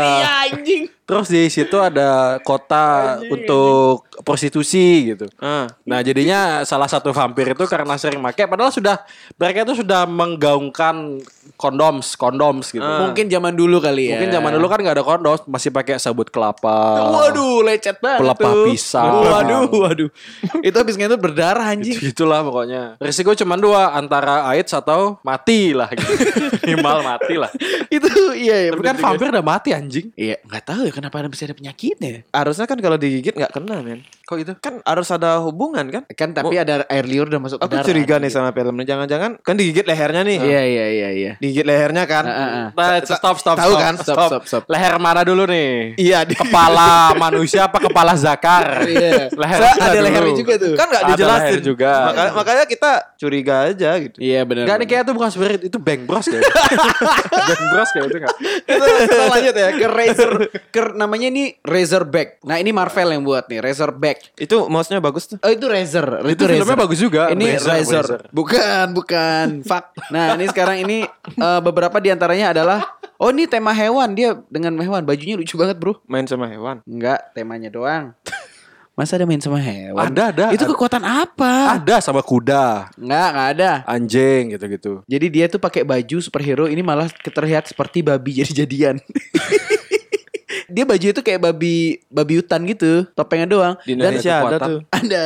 anjing. 0.47 0.87
Terus 1.11 1.27
di 1.27 1.43
situ 1.51 1.77
ada 1.83 2.39
kota 2.47 3.19
untuk 3.27 4.07
prostitusi 4.23 5.11
gitu. 5.17 5.27
Ah. 5.41 5.67
Nah 5.83 5.99
jadinya 6.05 6.63
salah 6.63 6.87
satu 6.87 7.11
vampir 7.11 7.51
itu 7.51 7.65
karena 7.67 7.99
sering 7.99 8.23
pakai 8.23 8.47
padahal 8.47 8.71
sudah 8.71 9.03
mereka 9.35 9.67
itu 9.67 9.83
sudah 9.83 10.07
menggaungkan 10.07 11.19
kondoms 11.59 12.15
kondoms 12.15 12.71
gitu. 12.71 12.85
Ah. 12.85 13.11
Mungkin 13.11 13.27
zaman 13.27 13.57
dulu 13.57 13.83
kali 13.83 14.13
ya. 14.13 14.17
Mungkin 14.17 14.31
zaman 14.31 14.51
dulu 14.55 14.67
kan 14.71 14.79
nggak 14.81 14.97
ada 15.01 15.05
kondom 15.05 15.37
masih 15.49 15.75
pakai 15.75 15.99
sabut 15.99 16.29
kelapa. 16.29 17.11
Waduh, 17.11 17.65
lecet 17.67 17.99
banget 17.99 18.23
Pelepah 18.23 18.53
tuh. 18.53 18.65
pisang. 18.71 19.13
Waduh, 19.25 19.67
waduh. 19.73 20.11
itu 20.61 20.77
habis 20.77 20.95
itu 20.95 21.17
berdarah 21.17 21.67
anjing. 21.73 21.97
Gitulah 21.97 22.45
pokoknya. 22.45 23.01
Risiko 23.01 23.33
cuma 23.35 23.57
dua 23.57 23.97
antara 23.97 24.47
AIDS 24.53 24.73
atau 24.77 25.19
mati 25.25 25.73
lah 25.73 25.89
gitu. 25.91 26.13
Minimal 26.69 26.99
mati 27.03 27.35
lah. 27.41 27.51
itu 27.91 28.09
iya 28.37 28.69
ya. 28.69 28.71
Tapi 28.77 28.85
kan 28.85 28.97
vampir 29.01 29.27
udah 29.33 29.45
mati 29.45 29.71
anjing. 29.73 30.13
Iya, 30.15 30.39
nggak 30.45 30.65
tahu 30.65 30.81
ya 30.87 30.93
kenapa 31.01 31.25
ada 31.25 31.29
bisa 31.33 31.49
ada 31.49 31.57
penyakitnya. 31.57 32.29
Harusnya 32.31 32.69
kan 32.69 32.79
kalau 32.79 33.01
digigit 33.01 33.33
nggak 33.33 33.57
kena, 33.57 33.81
men. 33.81 34.05
Kok 34.31 34.39
itu? 34.39 34.53
Kan 34.57 34.79
harus 34.81 35.11
ada 35.11 35.43
hubungan 35.43 35.83
kan? 35.91 36.03
Kan 36.09 36.31
tapi 36.31 36.55
ada 36.55 36.87
air 36.87 37.03
liur 37.03 37.27
udah 37.27 37.43
masuk 37.43 37.59
ke 37.59 37.67
Aku 37.67 37.75
darah. 37.75 37.83
curiga 37.83 38.15
nih 38.17 38.31
sama 38.31 38.55
film 38.55 38.79
ini. 38.79 38.87
Jangan-jangan 38.87 39.43
kan 39.43 39.55
digigit 39.59 39.83
lehernya 39.83 40.23
nih. 40.23 40.39
Iya, 40.39 40.63
iya, 40.63 40.87
iya, 40.89 41.09
iya. 41.11 41.33
Digigit 41.37 41.67
lehernya 41.67 42.07
kan. 42.07 42.23
Ah, 42.23 42.39
ah. 42.39 42.67
Nah, 42.71 43.03
stop 43.03 43.37
stop 43.37 43.59
Tahu 43.59 43.75
stop, 43.75 43.83
kan? 43.83 43.95
Stop, 43.99 44.19
stop, 44.23 44.43
stop. 44.47 44.63
Leher 44.71 44.95
mana 44.97 45.27
dulu 45.27 45.51
nih? 45.51 45.99
Iya, 45.99 46.23
di- 46.23 46.39
Kepala 46.39 47.11
manusia 47.19 47.67
apa 47.67 47.83
kepala 47.83 48.15
zakar? 48.15 48.63
Iya. 48.87 49.31
Leher 49.33 49.59
ada 49.59 49.91
dulu. 49.91 50.05
lehernya 50.05 50.35
juga 50.37 50.55
tuh. 50.57 50.73
kan 50.73 50.87
nggak 50.87 51.03
Ada 51.03 51.11
dijelasin 51.11 51.43
leher 51.43 51.61
juga. 51.61 51.93
Makanya, 52.07 52.31
makanya 52.33 52.65
kita 52.67 52.91
curiga 53.17 53.55
aja 53.67 53.91
gitu. 53.99 54.17
Iya 54.17 54.41
benar. 54.43 54.63
Enggak 54.63 54.79
nih 54.79 54.87
kayak 54.87 55.03
itu 55.03 55.13
bukan 55.13 55.31
spirit, 55.31 55.61
itu 55.65 55.79
Bang 55.81 56.07
Bros 56.07 56.23
kayak. 56.25 56.43
bang 57.51 57.65
Bros 57.69 57.91
kayak 57.91 58.07
itu 58.07 58.17
enggak? 58.17 58.37
kita, 58.63 58.85
kita 59.11 59.25
lanjut 59.27 59.55
ya 59.57 59.69
ke 59.73 59.87
Razor 59.89 60.33
ke 60.71 60.81
namanya 60.95 61.27
ini 61.29 61.45
Razorback. 61.61 62.29
Nah, 62.43 62.57
ini 62.57 62.71
Marvel 62.71 63.11
yang 63.11 63.23
buat 63.23 63.47
nih, 63.47 63.59
Razorback. 63.59 64.20
Itu 64.37 64.71
mouse-nya 64.73 65.03
bagus 65.03 65.29
tuh. 65.31 65.39
Oh, 65.43 65.51
itu 65.53 65.67
Razor. 65.69 66.25
Itu 66.29 66.45
filmnya 66.49 66.79
bagus 66.79 66.99
juga. 66.99 67.29
Ini 67.33 67.61
Razor, 67.61 67.69
Razor. 67.69 68.05
Razor. 68.07 68.21
Bukan, 68.33 68.87
bukan. 68.97 69.47
Fuck. 69.69 69.85
Nah, 70.09 70.35
ini 70.39 70.47
sekarang 70.49 70.77
ini 70.85 71.05
eh, 71.37 71.61
beberapa 71.61 72.01
di 72.01 72.09
antaranya 72.13 72.57
adalah 72.57 72.81
Oh 73.21 73.29
ini 73.29 73.45
tema 73.45 73.77
hewan 73.77 74.17
dia 74.17 74.33
dengan 74.49 74.73
hewan 74.81 75.05
bajunya 75.05 75.37
lucu 75.37 75.53
banget 75.61 75.77
bro. 75.77 75.93
Main 76.09 76.25
sama 76.25 76.49
hewan. 76.49 76.81
Enggak 76.89 77.21
temanya 77.37 77.69
doang. 77.69 78.17
Masa 78.97 79.21
ada 79.21 79.29
main 79.29 79.41
sama 79.41 79.61
hewan? 79.61 80.13
Ada, 80.13 80.25
ada, 80.33 80.47
Itu 80.57 80.65
ada. 80.65 80.73
kekuatan 80.73 81.05
apa? 81.05 81.77
Ada 81.81 82.05
sama 82.05 82.21
kuda, 82.21 82.93
Enggak, 83.01 83.29
enggak 83.33 83.49
ada. 83.57 83.71
anjing 83.89 84.53
gitu-gitu. 84.53 85.01
Jadi 85.09 85.27
dia 85.33 85.49
tuh 85.49 85.57
pakai 85.57 85.89
baju 85.89 86.17
superhero 86.21 86.69
ini 86.69 86.85
malah 86.85 87.09
terlihat 87.09 87.65
seperti 87.65 88.05
babi 88.05 88.41
jadi 88.41 88.65
jadian. 88.65 88.97
dia 90.71 90.85
baju 90.87 91.07
itu 91.11 91.21
kayak 91.21 91.41
babi 91.43 92.01
babi 92.07 92.35
hutan 92.39 92.63
gitu, 92.65 93.05
topengnya 93.19 93.47
doang. 93.51 93.75
Di 93.83 93.99
Dan 93.99 94.15
Indonesia 94.15 94.35
ada 94.41 94.57
tuh. 94.63 94.81
ada. 95.03 95.25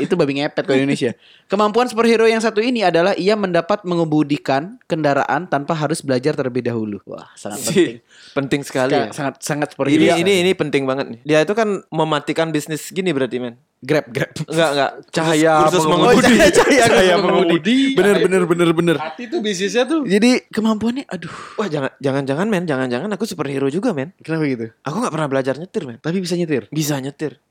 Itu 0.00 0.16
babi 0.16 0.40
ngepet 0.40 0.64
kalau 0.64 0.76
di 0.76 0.84
Indonesia. 0.88 1.12
Kemampuan 1.46 1.86
superhero 1.86 2.26
yang 2.26 2.42
satu 2.42 2.58
ini 2.58 2.82
adalah 2.82 3.14
ia 3.14 3.38
mendapat 3.38 3.86
mengemudikan 3.86 4.82
kendaraan 4.90 5.46
tanpa 5.46 5.78
harus 5.78 6.02
belajar 6.02 6.34
terlebih 6.34 6.66
dahulu. 6.66 6.98
Wah, 7.06 7.30
sangat 7.38 7.70
penting. 7.70 7.96
Penting 8.34 8.60
sekali 8.66 8.92
ya. 8.98 9.14
Sangat 9.14 9.38
sangat 9.44 9.68
superhero. 9.70 9.94
Ini 9.94 10.26
ini 10.26 10.32
ini 10.42 10.50
penting 10.58 10.82
banget 10.82 11.06
nih. 11.14 11.20
Dia 11.22 11.38
itu 11.46 11.54
kan 11.54 11.86
mematikan 11.94 12.50
bisnis 12.50 12.90
gini 12.90 13.14
berarti 13.14 13.38
men. 13.38 13.54
grab 13.84 14.08
grab. 14.08 14.32
Enggak 14.48 14.70
enggak. 14.72 14.92
Cahaya 15.12 15.52
kursus 15.68 15.84
mengemudi. 15.84 16.16
mengemudi. 16.16 16.34
Oh, 16.34 16.50
cahaya, 16.58 16.58
cahaya 16.58 16.84
Cahaya 16.88 17.14
mengemudi. 17.20 17.78
Bener 17.94 18.16
bener 18.24 18.42
bener 18.48 18.68
bener. 18.72 18.96
Hati 18.98 19.30
tuh 19.30 19.38
bisnisnya 19.44 19.84
tuh. 19.86 20.02
Jadi 20.02 20.48
kemampuannya 20.50 21.04
aduh. 21.06 21.36
Wah 21.60 21.68
jangan 21.70 21.92
jangan 22.02 22.22
jangan 22.26 22.46
men, 22.50 22.64
jangan 22.66 22.88
jangan 22.90 23.08
aku 23.14 23.28
superhero 23.28 23.68
juga 23.70 23.94
men. 23.94 24.10
Kenapa 24.24 24.42
gitu? 24.48 24.66
Aku 24.86 25.02
nggak 25.02 25.10
pernah 25.10 25.26
belajar 25.26 25.58
nyetir 25.58 25.82
men. 25.82 25.98
Tapi 25.98 26.22
bisa 26.22 26.38
nyetir. 26.38 26.70
Bisa 26.70 26.94
nyetir. 27.02 27.42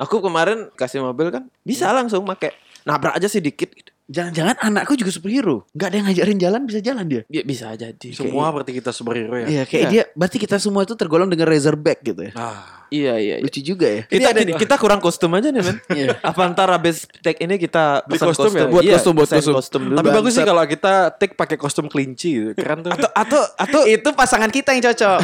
Aku 0.00 0.24
kemarin 0.24 0.72
kasih 0.72 1.04
mobil 1.04 1.28
kan 1.28 1.44
bisa 1.62 1.92
langsung 1.92 2.24
make 2.24 2.56
nabrak 2.88 3.12
aja 3.20 3.28
sih 3.28 3.44
dikit. 3.44 3.68
gitu. 3.68 3.91
Jangan-jangan 4.12 4.56
anakku 4.60 4.92
juga 4.92 5.08
superhero. 5.08 5.64
Nggak 5.72 5.88
ada 5.88 5.96
yang 5.96 6.06
ngajarin 6.06 6.38
jalan 6.38 6.60
bisa 6.68 6.78
jalan 6.78 7.04
dia. 7.08 7.22
Ya, 7.26 7.42
bisa 7.42 7.72
jadi. 7.72 8.08
Semua 8.12 8.52
berarti 8.52 8.76
kita 8.76 8.92
superhero 8.92 9.40
ya. 9.40 9.46
Iya, 9.48 9.62
kayak 9.64 9.80
Iya. 9.80 9.88
dia 9.88 10.02
berarti 10.12 10.36
kita 10.36 10.60
semua 10.60 10.84
itu 10.84 10.92
tergolong 10.92 11.26
dengan 11.26 11.48
Razorback 11.48 12.04
gitu 12.04 12.28
ya. 12.28 12.32
Ah, 12.36 12.84
Iya, 12.92 13.16
iya. 13.16 13.34
iya. 13.40 13.44
Lucu 13.44 13.64
juga 13.64 13.88
ya. 13.88 14.02
Kita 14.04 14.36
kita 14.36 14.74
kurang 14.76 15.00
kostum 15.00 15.32
aja 15.32 15.48
nih, 15.48 15.64
men. 15.64 15.76
Iya. 15.98 16.20
Apa 16.20 16.44
ntar 16.52 16.68
habis 16.68 17.08
take 17.24 17.40
ini 17.40 17.56
kita 17.56 18.04
Beli 18.04 18.20
pesan 18.20 18.26
kostum 18.28 18.52
ya? 18.52 18.66
Buat 18.68 18.82
Iya, 18.84 18.94
kostum, 19.00 19.12
buat 19.16 19.28
kostum. 19.32 19.80
dulu. 19.88 19.96
Tapi 19.96 20.08
bagus 20.12 20.32
sih 20.36 20.44
kalau 20.44 20.62
kita 20.62 20.92
take 21.16 21.32
pakai 21.32 21.56
kostum 21.56 21.88
kelinci 21.88 22.30
gitu. 22.36 22.50
Keren 22.52 22.84
tuh. 22.84 22.92
atau 22.92 23.08
atau 23.08 23.40
atau 23.56 23.80
itu 23.88 24.08
pasangan 24.12 24.52
kita 24.52 24.76
yang 24.76 24.84
cocok. 24.84 25.18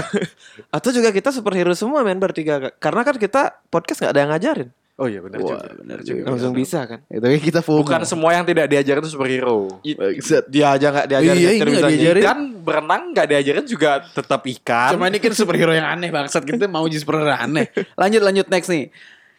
atau 0.71 0.91
juga 0.91 1.13
kita 1.13 1.29
superhero 1.29 1.77
semua 1.77 2.01
men 2.01 2.17
bertiga 2.17 2.73
karena 2.77 3.05
kan 3.05 3.15
kita 3.15 3.43
podcast 3.69 4.01
nggak 4.01 4.13
ada 4.13 4.21
yang 4.21 4.31
ngajarin 4.33 4.69
Oh 4.99 5.07
iya 5.07 5.23
benar 5.23 5.39
Wah, 5.39 5.63
juga. 5.63 5.69
benar 5.79 5.99
juga. 6.03 6.23
langsung 6.27 6.51
bisa 6.51 6.83
kan 6.83 6.99
Itu 7.07 7.23
kan 7.23 7.39
kita 7.39 7.61
FOMO. 7.63 7.87
Bukan 7.87 8.03
semua 8.03 8.35
yang 8.35 8.43
tidak 8.43 8.67
diajarin 8.67 8.99
itu 8.99 9.11
superhero. 9.15 9.79
Dia 10.51 10.67
aja 10.75 10.87
nggak 10.91 11.07
diajarin 11.07 11.39
Iya, 11.39 11.49
nyetir 11.49 11.63
ini 11.63 11.71
nggak 11.71 11.87
bisa 11.87 11.91
diajarin. 11.95 12.23
Kan 12.25 12.39
berenang 12.59 13.03
nggak 13.15 13.27
diajarin 13.29 13.65
juga 13.65 13.91
tetap 14.05 14.43
ikan. 14.43 14.91
Cuma 14.93 15.07
ini 15.07 15.17
kan 15.17 15.31
superhero 15.33 15.71
yang 15.71 15.87
aneh 15.87 16.11
bangsat 16.11 16.43
kita 16.43 16.67
mau 16.67 16.83
jadi 16.85 16.99
superhero 16.99 17.31
aneh. 17.31 17.71
Lanjut 17.95 18.21
lanjut 18.21 18.47
next 18.49 18.67
nih. 18.67 18.91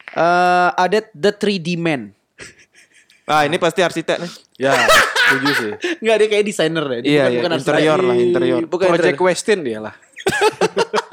Eh 0.10 0.70
ada 0.74 1.00
The 1.12 1.32
3D 1.34 1.75
Man. 1.75 2.16
ah 3.28 3.44
ini 3.44 3.60
pasti 3.60 3.84
arsitek 3.84 4.16
nih 4.18 4.32
ya, 4.58 4.74
setuju 5.30 5.50
sih. 5.54 5.72
Enggak 6.00 6.16
dia 6.18 6.28
kayak 6.30 6.46
desainer 6.46 6.82
deh. 6.82 7.00
Dia 7.00 7.10
Iya, 7.12 7.22
bukan, 7.22 7.30
iya, 7.30 7.38
bukan 7.38 7.51
interior 7.54 7.75
arsitek. 7.94 8.08
lah, 8.08 8.16
interior. 8.18 8.62
Bukan 8.66 8.88
Project 8.88 9.06
interior. 9.12 9.28
Westin 9.28 9.60
dia 9.62 9.80
lah. 9.84 9.94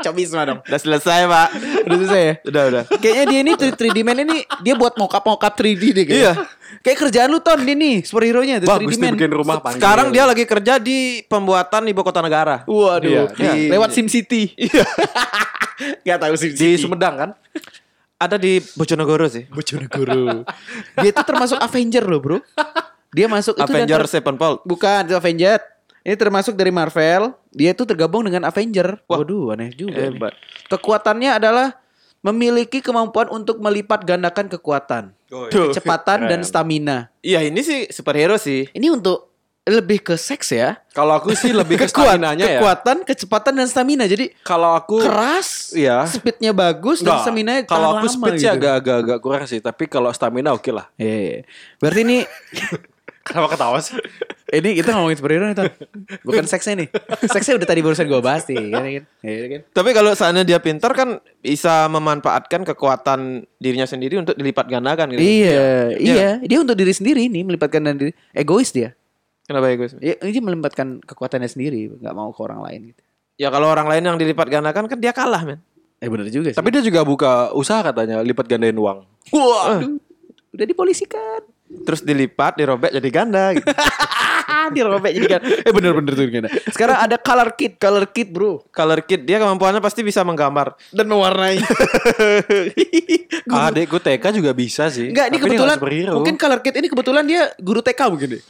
Cobisma 0.00 0.42
dong. 0.42 0.60
udah 0.60 0.78
selesai 0.78 1.20
pak 1.24 1.48
Udah 1.82 1.96
selesai 1.98 2.22
ya? 2.22 2.34
udah 2.42 2.62
udah 2.66 2.82
Kayaknya 2.94 3.24
dia 3.26 3.38
ini 3.40 3.52
3D 3.54 3.98
Man 4.00 4.18
ini 4.20 4.36
dia 4.58 4.74
buat 4.74 4.94
mocap-mocap 4.94 5.52
3D 5.54 5.82
deh 5.90 6.04
kayaknya. 6.04 6.16
Iya. 6.16 6.32
Kayak 6.80 6.98
kerjaan 7.02 7.28
lu 7.28 7.38
Ton 7.38 7.60
dia 7.60 7.74
nih 7.74 7.96
superhero-nya 8.00 8.56
The 8.56 8.66
3D 8.66 8.72
Bagus 8.78 8.94
nih 8.94 9.02
Man. 9.02 9.14
bikin 9.14 9.32
rumah 9.32 9.56
panggil. 9.58 9.76
sekarang 9.76 10.06
dia 10.08 10.24
lagi 10.24 10.44
kerja 10.44 10.74
di 10.76 10.98
pembuatan 11.22 11.82
ibu 11.84 12.00
kota 12.00 12.20
negara 12.20 12.64
Waduh, 12.64 13.04
Iya, 13.04 13.22
di- 13.28 13.44
di- 13.58 13.68
lewat 13.68 13.90
Sim 13.90 14.06
City. 14.06 14.54
Iya. 14.54 14.84
Gak 16.02 16.18
tahu 16.18 16.34
Sim 16.34 16.50
di 16.50 16.56
City. 16.56 16.80
Sumedang 16.80 17.14
kan? 17.16 17.30
ada 18.16 18.36
di 18.36 18.60
Bojonegoro 18.70 19.24
sih 19.26 19.48
Bojonegoro. 19.48 20.44
dia 20.94 21.08
itu 21.08 21.22
termasuk 21.22 21.56
Avenger 21.56 22.04
loh, 22.04 22.20
Bro. 22.20 22.38
Dia 23.10 23.26
masuk 23.26 23.56
itu 23.56 23.64
dan 23.64 23.82
Avenger 23.82 24.04
Sevenfold 24.06 24.60
Bukan, 24.62 25.02
itu 25.02 25.14
Avenger. 25.14 25.56
Ini 26.00 26.16
termasuk 26.16 26.56
dari 26.56 26.70
Marvel. 26.70 27.36
Dia 27.50 27.70
itu 27.70 27.84
tergabung 27.84 28.24
dengan 28.24 28.44
Avenger. 28.44 29.00
Waduh, 29.04 29.52
aneh 29.52 29.70
juga. 29.70 30.00
nih. 30.00 30.16
hebat 30.16 30.32
Kekuatannya 30.66 31.30
adalah 31.34 31.76
memiliki 32.20 32.80
kemampuan 32.80 33.28
untuk 33.28 33.56
melipat 33.58 34.04
gandakan 34.04 34.46
kekuatan, 34.46 35.16
Tuh. 35.26 35.48
kecepatan 35.48 36.28
dan 36.28 36.44
stamina. 36.44 37.08
iya 37.20 37.40
ini 37.40 37.64
sih 37.64 37.88
superhero 37.88 38.36
sih 38.36 38.68
Ini 38.70 38.92
untuk 38.92 39.32
lebih 39.62 40.00
ke 40.02 40.16
seks 40.16 40.50
ya. 40.50 40.80
Kalau 40.90 41.14
aku 41.14 41.30
sih 41.32 41.52
lebih 41.52 41.76
ke 41.76 41.86
stamina-nya 41.86 42.42
ya. 42.42 42.58
kekuatan, 42.58 43.04
kecepatan 43.04 43.54
dan 43.54 43.68
stamina. 43.68 44.04
Jadi 44.04 44.32
Kalau 44.40 44.72
aku 44.72 44.98
keras, 44.98 45.70
Iya. 45.72 46.04
speednya 46.04 46.50
bagus 46.50 47.00
dan 47.00 47.14
Enggak, 47.14 47.22
stamina 47.22 47.52
kalau 47.64 47.88
aku 47.94 48.06
speed 48.08 48.36
gitu. 48.36 48.50
agak-agak 48.50 48.96
agak 49.00 49.18
kurang 49.20 49.44
sih, 49.46 49.60
tapi 49.60 49.84
kalau 49.86 50.10
stamina 50.10 50.52
oke 50.52 50.68
lah. 50.68 50.88
Iya, 50.96 51.16
iya. 51.16 51.40
Berarti 51.76 52.00
ini 52.02 52.18
Kenapa 53.20 53.52
ketawa 53.52 53.78
sih? 53.84 53.96
ini 54.50 54.82
kita 54.82 54.96
ngomongin 54.96 55.18
superhero 55.20 55.44
nih, 55.46 55.56
Ton. 55.56 55.70
Bukan 56.26 56.44
seksnya 56.48 56.74
nih. 56.84 56.88
Seksnya 57.28 57.54
udah 57.60 57.68
tadi 57.68 57.80
barusan 57.84 58.08
gue 58.08 58.20
bahas 58.24 58.42
nih, 58.48 58.72
kan, 58.72 58.82
kan? 58.82 59.04
Iya, 59.22 59.44
kan? 59.46 59.60
Tapi 59.70 59.90
kalau 59.94 60.10
seandainya 60.16 60.46
dia 60.56 60.58
pintar 60.58 60.90
kan 60.96 61.22
bisa 61.38 61.86
memanfaatkan 61.92 62.64
kekuatan 62.64 63.44
dirinya 63.60 63.86
sendiri 63.86 64.18
untuk 64.18 64.34
dilipat 64.34 64.66
gandakan 64.66 65.14
gitu. 65.14 65.20
Iya, 65.22 65.94
iya, 66.00 66.30
Dia 66.42 66.58
untuk 66.58 66.74
diri 66.74 66.90
sendiri 66.90 67.28
nih 67.28 67.44
melipatkan 67.46 67.84
dan 67.84 68.00
diri. 68.00 68.12
Egois 68.34 68.72
dia. 68.72 68.96
Kenapa 69.46 69.66
ya 69.66 69.74
guys? 69.78 69.92
Ya, 69.98 70.14
ini 70.22 70.30
dia 70.30 70.44
melipatkan 70.46 71.02
kekuatannya 71.02 71.50
sendiri, 71.50 71.90
nggak 71.98 72.14
mau 72.14 72.30
ke 72.30 72.40
orang 72.40 72.62
lain 72.62 72.80
gitu. 72.94 73.02
Ya 73.40 73.48
kalau 73.50 73.66
orang 73.66 73.90
lain 73.90 74.02
yang 74.06 74.16
dilipat 74.20 74.46
gandakan 74.46 74.86
kan 74.86 74.98
dia 75.00 75.10
kalah 75.10 75.42
men. 75.42 75.58
Eh 75.98 76.06
bener 76.06 76.30
juga 76.30 76.54
sih. 76.54 76.58
Tapi 76.60 76.70
dia 76.70 76.82
juga 76.86 77.02
buka 77.02 77.50
usaha 77.52 77.82
katanya 77.82 78.22
lipat 78.22 78.46
gandain 78.46 78.78
uang. 78.78 79.02
waduh, 79.34 79.98
udah 80.54 80.66
dipolisikan. 80.70 81.42
Terus 81.70 82.02
dilipat, 82.02 82.58
dirobek 82.58 82.90
jadi 82.90 83.08
ganda 83.14 83.54
gitu. 83.54 83.66
Dirobek 84.74 85.12
jadi 85.16 85.26
kan. 85.38 85.40
Eh 85.66 85.72
bener-bener 85.72 86.12
tuh 86.14 86.26
kan. 86.28 86.44
Sekarang 86.70 86.96
ada 87.00 87.16
color 87.16 87.48
kit, 87.54 87.78
color 87.80 88.04
kit 88.10 88.28
bro. 88.30 88.62
Color 88.70 89.00
kit 89.06 89.22
dia 89.24 89.38
kemampuannya 89.38 89.82
pasti 89.82 90.04
bisa 90.04 90.22
menggambar. 90.26 90.76
Dan 90.90 91.06
mewarnai. 91.10 91.58
Adik 93.50 93.90
gue 93.90 94.00
TK 94.00 94.24
juga 94.36 94.50
bisa 94.54 94.86
sih. 94.90 95.10
Enggak, 95.10 95.26
ini 95.32 95.38
kebetulan 95.42 95.76
mungkin 96.14 96.36
color 96.38 96.60
kit 96.62 96.74
ini 96.78 96.86
kebetulan 96.86 97.24
dia 97.26 97.42
guru 97.58 97.80
TK 97.82 98.00
mungkin 98.10 98.28
deh. 98.38 98.42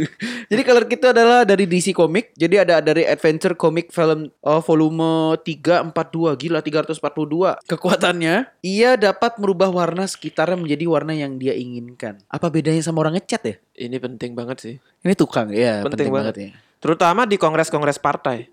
Jadi 0.50 0.62
color 0.64 0.84
kit 0.88 0.98
itu 0.98 1.08
adalah 1.08 1.44
dari 1.44 1.64
DC 1.68 1.92
Comic. 1.92 2.34
Jadi 2.34 2.54
ada 2.58 2.80
dari 2.80 3.04
Adventure 3.04 3.54
Comic 3.54 3.92
Film 3.92 4.32
uh, 4.42 4.60
volume 4.64 5.36
342. 5.44 6.40
Gila 6.40 6.60
342. 6.64 7.68
Kekuatannya 7.68 8.34
ia 8.64 8.90
dapat 8.96 9.38
merubah 9.38 9.70
warna 9.70 10.04
sekitarnya 10.08 10.58
menjadi 10.58 10.84
warna 10.88 11.12
yang 11.14 11.36
dia 11.38 11.54
inginkan. 11.54 12.18
Apa 12.28 12.50
bedanya 12.50 12.82
sama 12.82 13.04
orang 13.06 13.20
ngecat 13.20 13.42
ya? 13.44 13.56
Ini 13.78 13.96
penting 13.96 14.34
banget 14.34 14.58
sih. 14.58 14.74
Ini 14.98 15.14
tukang 15.14 15.48
ya, 15.48 15.80
Penting 15.80 15.86
penting, 15.86 16.08
banget. 16.10 16.34
banget. 16.34 16.50
ya. 16.50 16.50
Terutama 16.78 17.22
di 17.22 17.34
kongres-kongres 17.34 17.96
partai. 17.96 18.50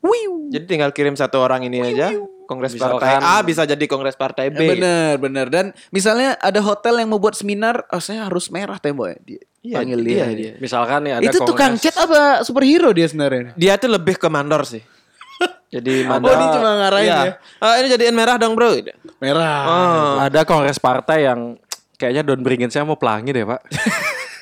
Wiu. 0.00 0.48
Jadi 0.48 0.64
tinggal 0.66 0.90
kirim 0.90 1.12
satu 1.12 1.36
orang 1.38 1.60
ini 1.62 1.80
aja. 1.82 2.12
Kongres 2.44 2.72
Misalkan- 2.72 2.98
partai 2.98 3.20
A 3.22 3.40
bisa 3.40 3.62
jadi 3.62 3.84
kongres 3.86 4.16
partai 4.16 4.48
B. 4.48 4.58
Ya, 4.58 4.68
bener 4.70 5.12
bener 5.16 5.46
dan 5.46 5.64
misalnya 5.88 6.34
ada 6.36 6.58
hotel 6.58 6.98
yang 6.98 7.06
mau 7.06 7.16
buat 7.16 7.32
seminar, 7.32 7.84
oh 7.86 8.00
saya 8.00 8.26
harus 8.26 8.48
merah 8.48 8.74
tembok 8.76 9.06
ya. 9.06 9.18
Dia, 9.22 9.40
Iya, 9.60 9.74
panggil 9.76 9.98
iya, 10.02 10.08
dia. 10.26 10.26
dia. 10.34 10.52
Misalkan 10.56 10.98
nih 11.00 11.12
ada 11.14 11.24
Itu 11.26 11.38
tukang 11.42 11.72
kongres- 11.72 11.84
cat 11.86 11.96
apa 12.00 12.20
superhero 12.42 12.90
dia 12.90 13.06
sebenarnya? 13.06 13.52
Dia 13.54 13.76
tuh 13.76 13.86
lebih 13.88 14.16
ke 14.16 14.26
mandor 14.26 14.64
sih. 14.64 14.80
Jadi 15.70 16.02
Oh 16.02 16.10
mandor. 16.10 16.32
dia 16.32 16.48
cuma 16.50 16.70
ngarahin 16.80 17.06
Iya. 17.06 17.20
ya. 17.22 17.32
Ah, 17.60 17.74
ini 17.78 17.86
jadiin 17.88 18.14
merah 18.14 18.34
dong 18.34 18.52
bro. 18.52 18.72
Merah. 19.20 19.60
Oh. 19.62 20.12
Ada 20.18 20.42
kongres 20.42 20.76
partai 20.76 21.24
yang 21.24 21.54
kayaknya 22.00 22.24
Don 22.24 22.40
Beringin 22.40 22.72
saya 22.72 22.88
mau 22.88 22.96
pelangi 22.96 23.36
deh 23.36 23.44
pak. 23.44 23.60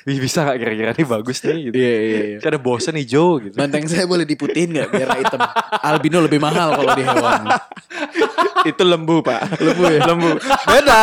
Bisa 0.09 0.41
gak 0.41 0.57
kira-kira 0.57 0.97
ini 0.97 1.05
bagus 1.05 1.45
nih 1.45 1.69
gitu. 1.69 1.75
Iya 1.77 1.97
iya 2.01 2.21
iya. 2.25 2.39
Ada 2.41 2.57
bosen 2.57 2.97
hijau 2.97 3.45
gitu. 3.45 3.61
Banteng 3.61 3.85
saya 3.85 4.09
boleh 4.09 4.25
diputihin 4.25 4.73
nggak 4.73 4.89
biar 4.89 5.09
hitam? 5.21 5.41
Albino 5.85 6.25
lebih 6.25 6.41
mahal 6.41 6.81
kalau 6.81 6.97
di 6.97 7.05
hewan. 7.05 7.43
itu 8.71 8.83
lembu 8.89 9.21
pak. 9.21 9.61
Lembu 9.61 9.85
ya? 9.85 10.01
lembu. 10.09 10.31
Beda, 10.65 11.01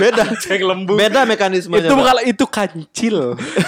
beda. 0.00 0.24
Cek 0.40 0.60
lembu. 0.64 0.96
Beda 0.96 1.28
mekanismenya. 1.28 1.92
Itu 1.92 1.94
bukan 2.00 2.16
itu 2.24 2.44
kancil. 2.48 3.16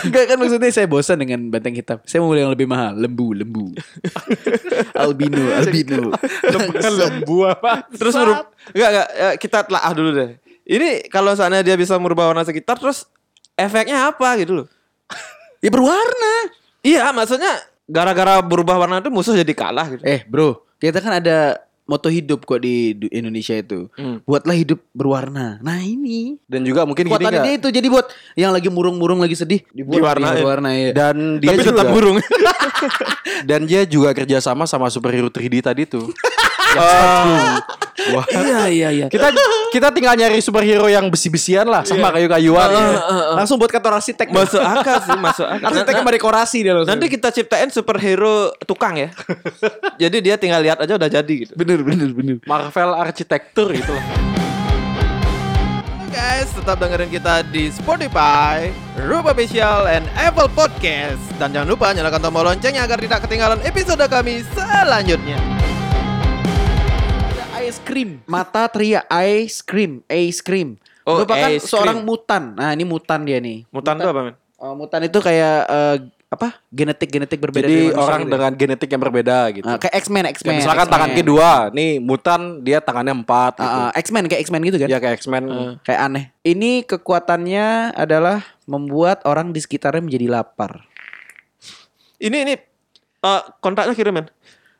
Enggak 0.09 0.25
kan 0.25 0.37
maksudnya 0.41 0.71
saya 0.73 0.87
bosan 0.89 1.21
dengan 1.21 1.53
banteng 1.53 1.77
hitam. 1.77 2.01
Saya 2.09 2.25
mau 2.25 2.33
yang 2.33 2.49
lebih 2.49 2.65
mahal, 2.65 2.97
lembu, 2.97 3.37
lembu. 3.37 3.77
albino, 5.05 5.53
albino. 5.53 6.17
Bukan 6.49 6.93
lembu 6.97 7.45
apa? 7.45 7.85
Terus 7.93 8.17
merub- 8.17 8.49
enggak 8.73 8.89
enggak 8.89 9.09
ya, 9.13 9.29
kita 9.37 9.59
telah 9.69 9.93
dulu 9.93 10.11
deh. 10.17 10.48
Ini 10.69 11.09
kalau 11.09 11.33
sana 11.33 11.65
dia 11.65 11.73
bisa 11.81 11.97
merubah 11.97 12.29
warna 12.29 12.45
sekitar 12.45 12.77
terus 12.77 13.09
efeknya 13.57 14.13
apa 14.13 14.37
gitu 14.39 14.63
loh. 14.63 14.67
Ya 15.59 15.75
berwarna. 15.75 16.55
Iya, 16.87 17.11
maksudnya 17.11 17.51
gara-gara 17.91 18.39
berubah 18.39 18.79
warna 18.79 19.03
itu 19.03 19.11
musuh 19.11 19.35
jadi 19.35 19.51
kalah 19.59 19.91
gitu. 19.91 20.07
Eh 20.07 20.23
bro, 20.23 20.63
kita 20.79 21.03
kan 21.03 21.19
ada 21.19 21.59
moto 21.83 22.07
hidup 22.13 22.45
kok 22.45 22.61
di 22.61 22.95
Indonesia 23.11 23.57
itu. 23.57 23.89
Hmm. 23.97 24.21
Buatlah 24.29 24.55
hidup 24.55 24.79
berwarna. 24.93 25.57
Nah 25.65 25.81
ini. 25.81 26.37
Dan 26.45 26.63
juga 26.63 26.85
mungkin 26.85 27.09
gini 27.09 27.17
Kekuatan 27.17 27.33
nggak? 27.33 27.47
dia 27.49 27.55
itu 27.57 27.69
jadi 27.73 27.89
buat 27.89 28.07
yang 28.37 28.53
lagi 28.53 28.69
murung-murung 28.69 29.19
lagi 29.19 29.35
sedih 29.35 29.65
dibuat 29.73 29.99
Diwarnain. 29.99 30.31
dia 30.31 30.39
berwarna 30.45 30.71
ya. 30.77 30.91
Dan 30.93 31.17
dia 31.41 31.49
Tapi 31.51 31.59
juga 31.59 31.71
tetap 31.75 31.87
burung. 31.91 32.17
dan 33.51 33.61
dia 33.65 33.83
juga 33.89 34.13
kerjasama 34.13 34.69
sama 34.69 34.93
superhero 34.93 35.33
3D 35.33 35.65
tadi 35.65 35.89
tuh. 35.89 36.13
Wah. 36.77 38.25
iya 38.31 38.61
iya 38.71 38.89
iya. 38.93 39.07
Kita 39.11 39.33
kita 39.73 39.89
tinggal 39.91 40.15
nyari 40.15 40.39
superhero 40.39 40.87
yang 40.87 41.09
besi-besian 41.11 41.67
lah 41.67 41.83
sama 41.83 42.13
kayu-kayuan. 42.15 42.69
ya. 42.71 42.85
Langsung 43.35 43.57
buat 43.59 43.73
kantor 43.73 43.99
arsitek. 43.99 44.31
masuk 44.31 44.63
akal 44.63 44.97
sih, 45.03 45.17
masuk 45.19 45.47
akal. 45.49 45.67
Arsitek 45.73 45.95
sama 46.03 46.11
dekorasi 46.15 46.59
dia 46.63 46.73
langsung. 46.77 46.93
Nanti 46.95 47.07
kita 47.11 47.29
ciptain 47.33 47.69
superhero 47.73 48.53
tukang 48.65 48.95
ya. 48.97 49.11
jadi 50.03 50.17
dia 50.21 50.35
tinggal 50.37 50.61
lihat 50.63 50.79
aja 50.79 50.95
udah 50.95 51.11
jadi 51.11 51.35
gitu. 51.47 51.53
bener 51.57 51.83
bener 51.83 52.11
bener. 52.13 52.37
Marvel 52.47 52.91
arsitektur 52.95 53.73
gitu 53.75 53.91
loh. 53.93 54.05
Guys, 56.09 56.51
tetap 56.51 56.81
dengerin 56.81 57.13
kita 57.13 57.47
di 57.53 57.71
Spotify, 57.71 58.73
Rupa 58.97 59.37
Official, 59.37 59.87
and 59.87 60.09
Apple 60.17 60.51
Podcast. 60.51 61.21
Dan 61.37 61.55
jangan 61.55 61.69
lupa 61.69 61.93
nyalakan 61.95 62.21
tombol 62.25 62.49
loncengnya 62.49 62.89
agar 62.89 62.99
tidak 62.99 63.23
ketinggalan 63.29 63.61
episode 63.63 64.03
kami 64.09 64.43
selanjutnya. 64.57 65.68
Ice 67.69 67.81
cream. 67.85 68.25
Mata 68.25 68.65
teriak 68.73 69.05
ice 69.13 69.61
cream, 69.61 70.01
ice 70.09 70.41
cream. 70.41 70.81
Oh, 71.05 71.21
Merupakan 71.21 71.49
ice 71.53 71.69
seorang 71.69 72.01
cream. 72.01 72.09
mutan. 72.09 72.43
Nah, 72.57 72.73
ini 72.73 72.85
mutan 72.89 73.21
dia 73.29 73.37
nih. 73.45 73.69
Mutan 73.69 74.01
itu 74.01 74.09
apa, 74.09 74.21
men? 74.25 74.35
Uh, 74.57 74.75
mutan 74.75 75.01
itu 75.05 75.19
kayak 75.21 75.59
uh, 75.69 75.97
apa 76.29 76.61
genetik-genetik 76.69 77.41
berbeda 77.41 77.65
Jadi 77.65 77.89
orang 77.97 78.21
gitu 78.21 78.29
ya. 78.29 78.33
dengan 78.37 78.53
genetik 78.57 78.89
yang 78.93 79.03
berbeda 79.05 79.37
gitu. 79.57 79.65
Ah, 79.65 79.81
kayak 79.81 79.95
X-Men, 80.01 80.25
X-Men. 80.29 80.61
misalkan 80.61 80.85
X-Men. 80.85 80.95
tangan 80.97 81.11
kedua, 81.17 81.49
nih 81.73 81.91
mutan 82.05 82.41
dia 82.61 82.85
tangannya 82.85 83.15
empat 83.17 83.61
gitu. 83.61 83.79
Ah, 83.81 83.89
ah, 83.89 83.91
X-Men 83.97 84.25
kayak 84.29 84.41
X-Men 84.45 84.63
gitu 84.69 84.77
kan? 84.77 84.89
Ya 84.89 84.99
kayak 85.01 85.17
X-Men. 85.25 85.45
Kayak 85.85 86.01
aneh. 86.05 86.25
Ini 86.45 86.85
kekuatannya 86.85 87.97
adalah 87.97 88.45
membuat 88.69 89.25
orang 89.25 89.57
di 89.57 89.61
sekitarnya 89.61 90.05
menjadi 90.05 90.27
lapar. 90.29 90.85
Ini 92.21 92.37
ini 92.45 92.55
eh, 93.25 93.43
kontaknya 93.65 93.97
kirim 93.97 94.21
men. 94.21 94.27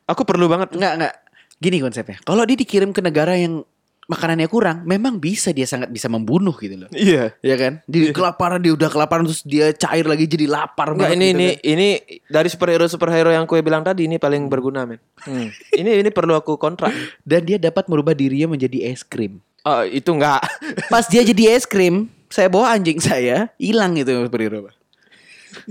Aku 0.05 0.25
perlu 0.25 0.45
banget. 0.49 0.73
Enggak, 0.73 0.93
enggak. 1.01 1.13
Gini 1.59 1.83
konsepnya. 1.83 2.17
Kalau 2.23 2.43
dia 2.47 2.55
dikirim 2.55 2.95
ke 2.95 3.03
negara 3.03 3.35
yang 3.35 3.67
makanannya 4.09 4.49
kurang, 4.49 4.81
memang 4.89 5.21
bisa 5.21 5.53
dia 5.53 5.69
sangat 5.69 5.93
bisa 5.93 6.09
membunuh 6.09 6.57
gitu 6.57 6.73
loh. 6.73 6.89
Iya. 6.89 7.37
Ya 7.45 7.55
kan? 7.61 7.85
Di 7.85 8.09
kelaparan 8.09 8.57
dia 8.57 8.73
udah 8.73 8.89
kelaparan 8.89 9.29
terus 9.29 9.45
dia 9.45 9.69
cair 9.77 10.09
lagi 10.09 10.25
jadi 10.25 10.49
lapar 10.49 10.97
Enggak 10.97 11.13
banget 11.13 11.19
ini 11.21 11.27
gitu 11.29 11.37
ini 11.37 11.47
kan. 11.53 11.69
ini 11.69 11.89
dari 12.25 12.49
superhero 12.49 12.85
superhero 12.89 13.29
yang 13.29 13.45
kue 13.45 13.61
bilang 13.61 13.85
tadi 13.85 14.09
ini 14.09 14.17
paling 14.17 14.49
berguna 14.49 14.89
men. 14.89 14.97
Hmm. 15.21 15.53
ini 15.77 16.01
ini 16.01 16.09
perlu 16.09 16.33
aku 16.33 16.57
kontrak. 16.57 16.89
dan 17.21 17.45
dia 17.45 17.61
dapat 17.61 17.85
merubah 17.85 18.17
dirinya 18.17 18.57
menjadi 18.57 18.89
es 18.89 19.05
krim. 19.05 19.37
Oh, 19.61 19.85
itu 19.85 20.09
enggak. 20.09 20.41
Pas 20.89 21.05
dia 21.05 21.21
jadi 21.21 21.53
es 21.53 21.69
krim, 21.69 22.09
saya 22.33 22.49
bawa 22.49 22.73
anjing 22.73 22.97
saya, 22.97 23.53
hilang 23.61 23.93
itu 23.93 24.09
superhero. 24.25 24.73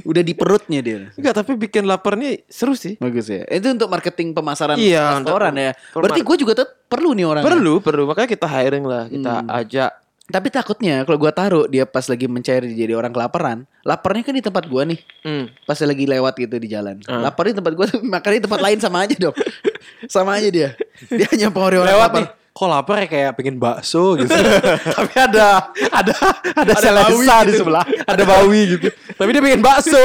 Udah 0.03 0.23
di 0.23 0.35
perutnya 0.35 0.81
dia. 0.83 1.11
Enggak, 1.15 1.35
tapi 1.39 1.55
bikin 1.55 1.87
lapar 1.87 2.19
nih 2.19 2.43
seru 2.51 2.75
sih. 2.75 2.99
Bagus 2.99 3.31
ya. 3.31 3.47
Itu 3.47 3.71
untuk 3.75 3.89
marketing 3.91 4.35
pemasaran 4.35 4.77
Iya, 4.79 5.23
restoran 5.23 5.55
ya. 5.55 5.73
Berarti 5.95 6.21
gue 6.23 6.37
juga 6.39 6.53
tetap 6.59 6.71
perlu 6.91 7.15
nih 7.15 7.27
orang. 7.27 7.43
Perlu, 7.45 7.79
perlu. 7.83 8.05
Makanya 8.09 8.29
kita 8.31 8.47
hiring 8.47 8.85
lah, 8.85 9.05
kita 9.07 9.47
ajak. 9.47 9.93
Tapi 10.29 10.53
takutnya 10.53 11.09
kalau 11.09 11.17
gua 11.17 11.33
taruh 11.33 11.65
dia 11.73 11.89
pas 11.89 12.05
lagi 12.05 12.29
mencair 12.29 12.61
jadi 12.61 12.93
orang 12.93 13.09
kelaparan, 13.17 13.65
laparnya 13.81 14.21
kan 14.29 14.37
di 14.37 14.45
tempat 14.45 14.69
gua 14.69 14.85
nih. 14.85 15.01
Hmm. 15.25 15.49
Pas 15.65 15.81
lagi 15.81 16.05
lewat 16.05 16.37
gitu 16.37 16.61
di 16.61 16.69
jalan. 16.69 17.01
Ah. 17.09 17.25
Lapar 17.25 17.49
di 17.49 17.57
tempat 17.57 17.73
gua 17.73 17.89
tapi 17.97 18.05
makan 18.05 18.31
di 18.37 18.43
tempat 18.45 18.61
lain 18.61 18.77
sama 18.77 19.09
aja 19.09 19.17
dong. 19.17 19.33
sama 20.13 20.37
aja 20.37 20.53
dia. 20.53 20.77
Dia 21.09 21.33
hanya 21.33 21.49
Lewat 21.49 22.13
lapar. 22.13 22.21
nih. 22.21 22.29
Kok 22.59 22.67
lapar 22.67 23.07
ya 23.07 23.07
kayak 23.07 23.33
pengen 23.39 23.55
bakso 23.63 24.19
gitu. 24.19 24.35
Tapi 24.99 25.15
ada 25.15 25.71
ada 25.95 26.15
ada, 26.59 26.73
Ada 26.75 26.83
selesa 26.83 27.37
di 27.47 27.55
gitu. 27.55 27.63
sebelah. 27.63 27.87
Ada 28.03 28.23
bawi 28.27 28.61
gitu. 28.75 28.91
Tapi 29.15 29.31
dia 29.31 29.43
pengen 29.47 29.63
bakso. 29.63 30.03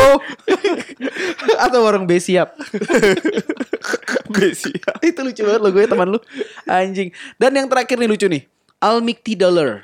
Atau 1.65 1.81
warung 1.81 2.05
besiap. 2.05 2.53
Besiap. 4.38 5.01
Itu 5.01 5.25
lucu 5.25 5.41
banget 5.41 5.62
lo 5.65 5.69
gue 5.74 5.89
teman 5.89 6.07
lu. 6.13 6.19
Anjing. 6.69 7.10
Dan 7.41 7.57
yang 7.57 7.65
terakhir 7.65 7.98
nih 7.98 8.05
lucu 8.05 8.29
nih. 8.29 8.45
Almicti 8.77 9.33
Dollar. 9.33 9.81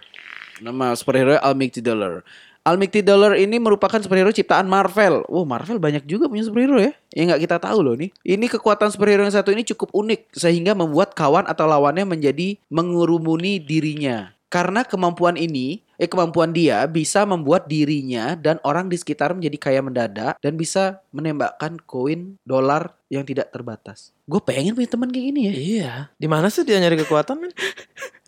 Nama 0.61 0.93
superhero 0.93 1.41
Almicti 1.41 1.81
Dollar. 1.81 2.21
Almicti 2.67 2.99
Dollar 3.01 3.39
ini 3.39 3.57
merupakan 3.57 3.97
superhero 3.97 4.29
ciptaan 4.29 4.67
Marvel. 4.67 5.23
Wow, 5.31 5.47
Marvel 5.47 5.79
banyak 5.79 6.03
juga 6.05 6.27
punya 6.27 6.43
superhero 6.45 6.77
ya. 6.77 6.91
Yang 7.15 7.25
nggak 7.33 7.41
kita 7.47 7.57
tahu 7.63 7.79
loh 7.81 7.95
nih. 7.95 8.11
Ini 8.21 8.45
kekuatan 8.51 8.91
superhero 8.91 9.23
yang 9.23 9.33
satu 9.33 9.49
ini 9.55 9.63
cukup 9.63 9.89
unik 9.95 10.35
sehingga 10.35 10.75
membuat 10.75 11.15
kawan 11.15 11.47
atau 11.47 11.65
lawannya 11.65 12.05
menjadi 12.05 12.59
mengurumuni 12.67 13.57
dirinya. 13.63 14.35
Karena 14.49 14.81
kemampuan 14.81 15.37
ini, 15.37 15.85
eh 16.01 16.09
kemampuan 16.09 16.49
dia 16.49 16.81
bisa 16.89 17.21
membuat 17.21 17.69
dirinya 17.69 18.33
dan 18.33 18.57
orang 18.65 18.89
di 18.89 18.97
sekitar 18.97 19.37
menjadi 19.37 19.57
kaya 19.61 19.81
mendadak 19.85 20.41
dan 20.41 20.57
bisa 20.57 21.05
menembakkan 21.13 21.77
koin 21.85 22.33
dolar 22.41 22.97
yang 23.13 23.21
tidak 23.29 23.53
terbatas. 23.53 24.09
Gue 24.25 24.41
pengen 24.41 24.73
punya 24.73 24.89
teman 24.89 25.13
kayak 25.13 25.25
gini 25.29 25.41
ya. 25.45 25.53
Iya. 25.53 25.93
Di 26.17 26.25
mana 26.25 26.49
sih 26.49 26.65
dia 26.65 26.81
nyari 26.81 26.97
kekuatan 27.05 27.45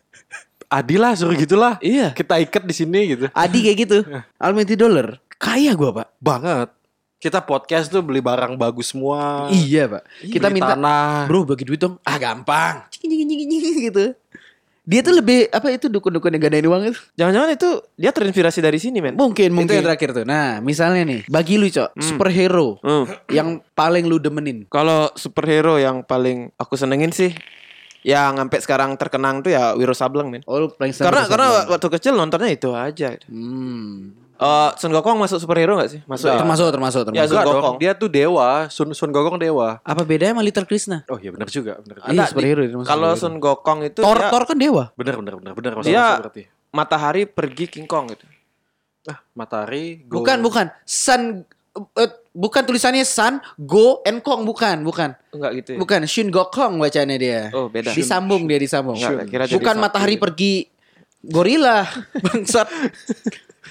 Adil 0.72 1.04
lah 1.04 1.12
suruh 1.12 1.36
gitulah. 1.36 1.76
Iya. 1.84 2.16
Kita 2.16 2.40
ikat 2.40 2.64
di 2.64 2.72
sini 2.72 3.00
gitu. 3.12 3.28
Adi 3.36 3.58
kayak 3.60 3.78
gitu. 3.84 3.98
Almighty 4.40 4.72
Dollar. 4.72 5.20
Kaya 5.36 5.76
gua 5.76 5.92
pak. 5.92 6.08
Banget. 6.16 6.72
Kita 7.20 7.38
podcast 7.38 7.86
tuh 7.86 8.00
beli 8.00 8.18
barang 8.18 8.56
bagus 8.56 8.90
semua. 8.90 9.52
Iya 9.52 9.86
pak. 9.86 10.02
Kita 10.24 10.48
Beli 10.48 10.56
minta. 10.58 10.72
tanah. 10.72 11.28
Bro 11.28 11.44
bagi 11.44 11.62
duit 11.62 11.78
dong. 11.78 12.00
Ah 12.02 12.16
gampang. 12.16 12.88
Gitu. 12.90 14.16
Dia 14.82 14.98
tuh 14.98 15.14
lebih 15.14 15.46
apa 15.54 15.70
itu 15.70 15.86
dukun-dukun 15.86 16.34
yang 16.34 16.42
gadain 16.42 16.66
uang 16.66 16.82
itu? 16.90 16.98
Jangan-jangan 17.14 17.50
itu 17.54 17.70
dia 17.94 18.10
terinspirasi 18.10 18.58
dari 18.58 18.82
sini 18.82 18.98
men? 18.98 19.14
Mungkin, 19.14 19.54
mungkin. 19.54 19.70
Itu 19.70 19.78
yang 19.78 19.86
terakhir 19.86 20.10
tuh. 20.10 20.24
Nah, 20.26 20.58
misalnya 20.58 21.06
nih, 21.06 21.20
bagi 21.30 21.54
lu, 21.54 21.70
Cok, 21.70 21.94
superhero 22.02 22.82
Hmm. 22.82 23.06
yang 23.30 23.48
paling 23.78 24.10
lu 24.10 24.18
demenin. 24.18 24.66
Kalau 24.66 25.06
superhero 25.14 25.78
yang 25.78 26.02
paling 26.02 26.50
aku 26.58 26.74
senengin 26.74 27.14
sih 27.14 27.30
yang 28.02 28.34
sampai 28.36 28.58
sekarang 28.58 28.90
terkenang 28.94 29.40
tuh 29.40 29.50
ya 29.50 29.72
Wiro 29.72 29.94
Sableng 29.94 30.28
men. 30.28 30.42
Oh, 30.44 30.66
paling 30.68 30.90
Karena 30.90 31.22
Wiro 31.22 31.30
karena 31.30 31.46
waktu 31.70 31.88
kecil 31.88 32.12
nontonnya 32.14 32.50
itu 32.50 32.70
aja. 32.70 33.14
hmm. 33.26 34.20
Eh 34.42 34.70
Sun 34.74 34.90
Gokong 34.90 35.22
masuk 35.22 35.38
superhero 35.38 35.78
gak 35.78 35.86
sih? 35.86 36.00
Masuk 36.02 36.26
ya? 36.26 36.34
termasuk, 36.34 36.66
termasuk, 36.74 37.00
Ya, 37.00 37.06
termasuk. 37.06 37.30
Sun 37.30 37.36
Enggak 37.38 37.46
dong. 37.46 37.54
Gokong. 37.62 37.76
Dia 37.78 37.92
tuh 37.94 38.08
dewa. 38.10 38.48
Sun 38.66 38.90
Sun 38.90 39.14
Gokong 39.14 39.38
dewa. 39.38 39.78
Apa 39.86 40.02
bedanya 40.02 40.34
sama 40.34 40.42
Little 40.42 40.66
Krishna? 40.66 41.06
Oh 41.06 41.14
iya 41.14 41.30
benar 41.30 41.46
juga. 41.46 41.78
Benar. 41.78 42.10
Iya, 42.10 42.24
superhero 42.26 42.60
Kalau. 42.82 43.14
Sun 43.14 43.38
Gokong 43.38 43.86
itu 43.86 44.02
Thor, 44.02 44.18
dia 44.18 44.34
Thor 44.34 44.42
kan 44.42 44.58
dewa. 44.58 44.90
Benar 44.98 45.14
benar 45.22 45.34
benar 45.38 45.52
benar. 45.54 45.74
Dia- 45.86 46.18
berarti. 46.18 46.42
matahari 46.74 47.22
pergi 47.22 47.70
King 47.70 47.86
Kong 47.86 48.10
gitu. 48.10 48.26
Ah, 49.06 49.22
matahari. 49.30 50.02
go- 50.10 50.22
Bukan, 50.22 50.42
bukan. 50.42 50.66
Sun 50.82 51.46
eh, 51.72 52.10
bukan 52.36 52.62
tulisannya 52.64 53.04
Sun, 53.04 53.40
Go, 53.56 54.04
and 54.04 54.20
Kong 54.20 54.44
bukan, 54.44 54.84
bukan. 54.84 55.16
Enggak 55.32 55.52
gitu 55.62 55.68
ya? 55.76 55.78
Bukan 55.80 56.00
Shun 56.04 56.28
Gokong 56.28 56.80
bacanya 56.80 57.16
dia. 57.16 57.40
Oh, 57.52 57.68
beda. 57.72 57.92
Disambung 57.96 58.44
dia 58.44 58.58
disambung. 58.60 58.96
Enggak, 58.96 59.28
kira 59.28 59.44
bukan 59.48 59.76
matahari 59.80 60.16
gitu. 60.16 60.24
pergi 60.28 60.54
gorila. 61.24 61.88
Bangsat. 62.24 62.68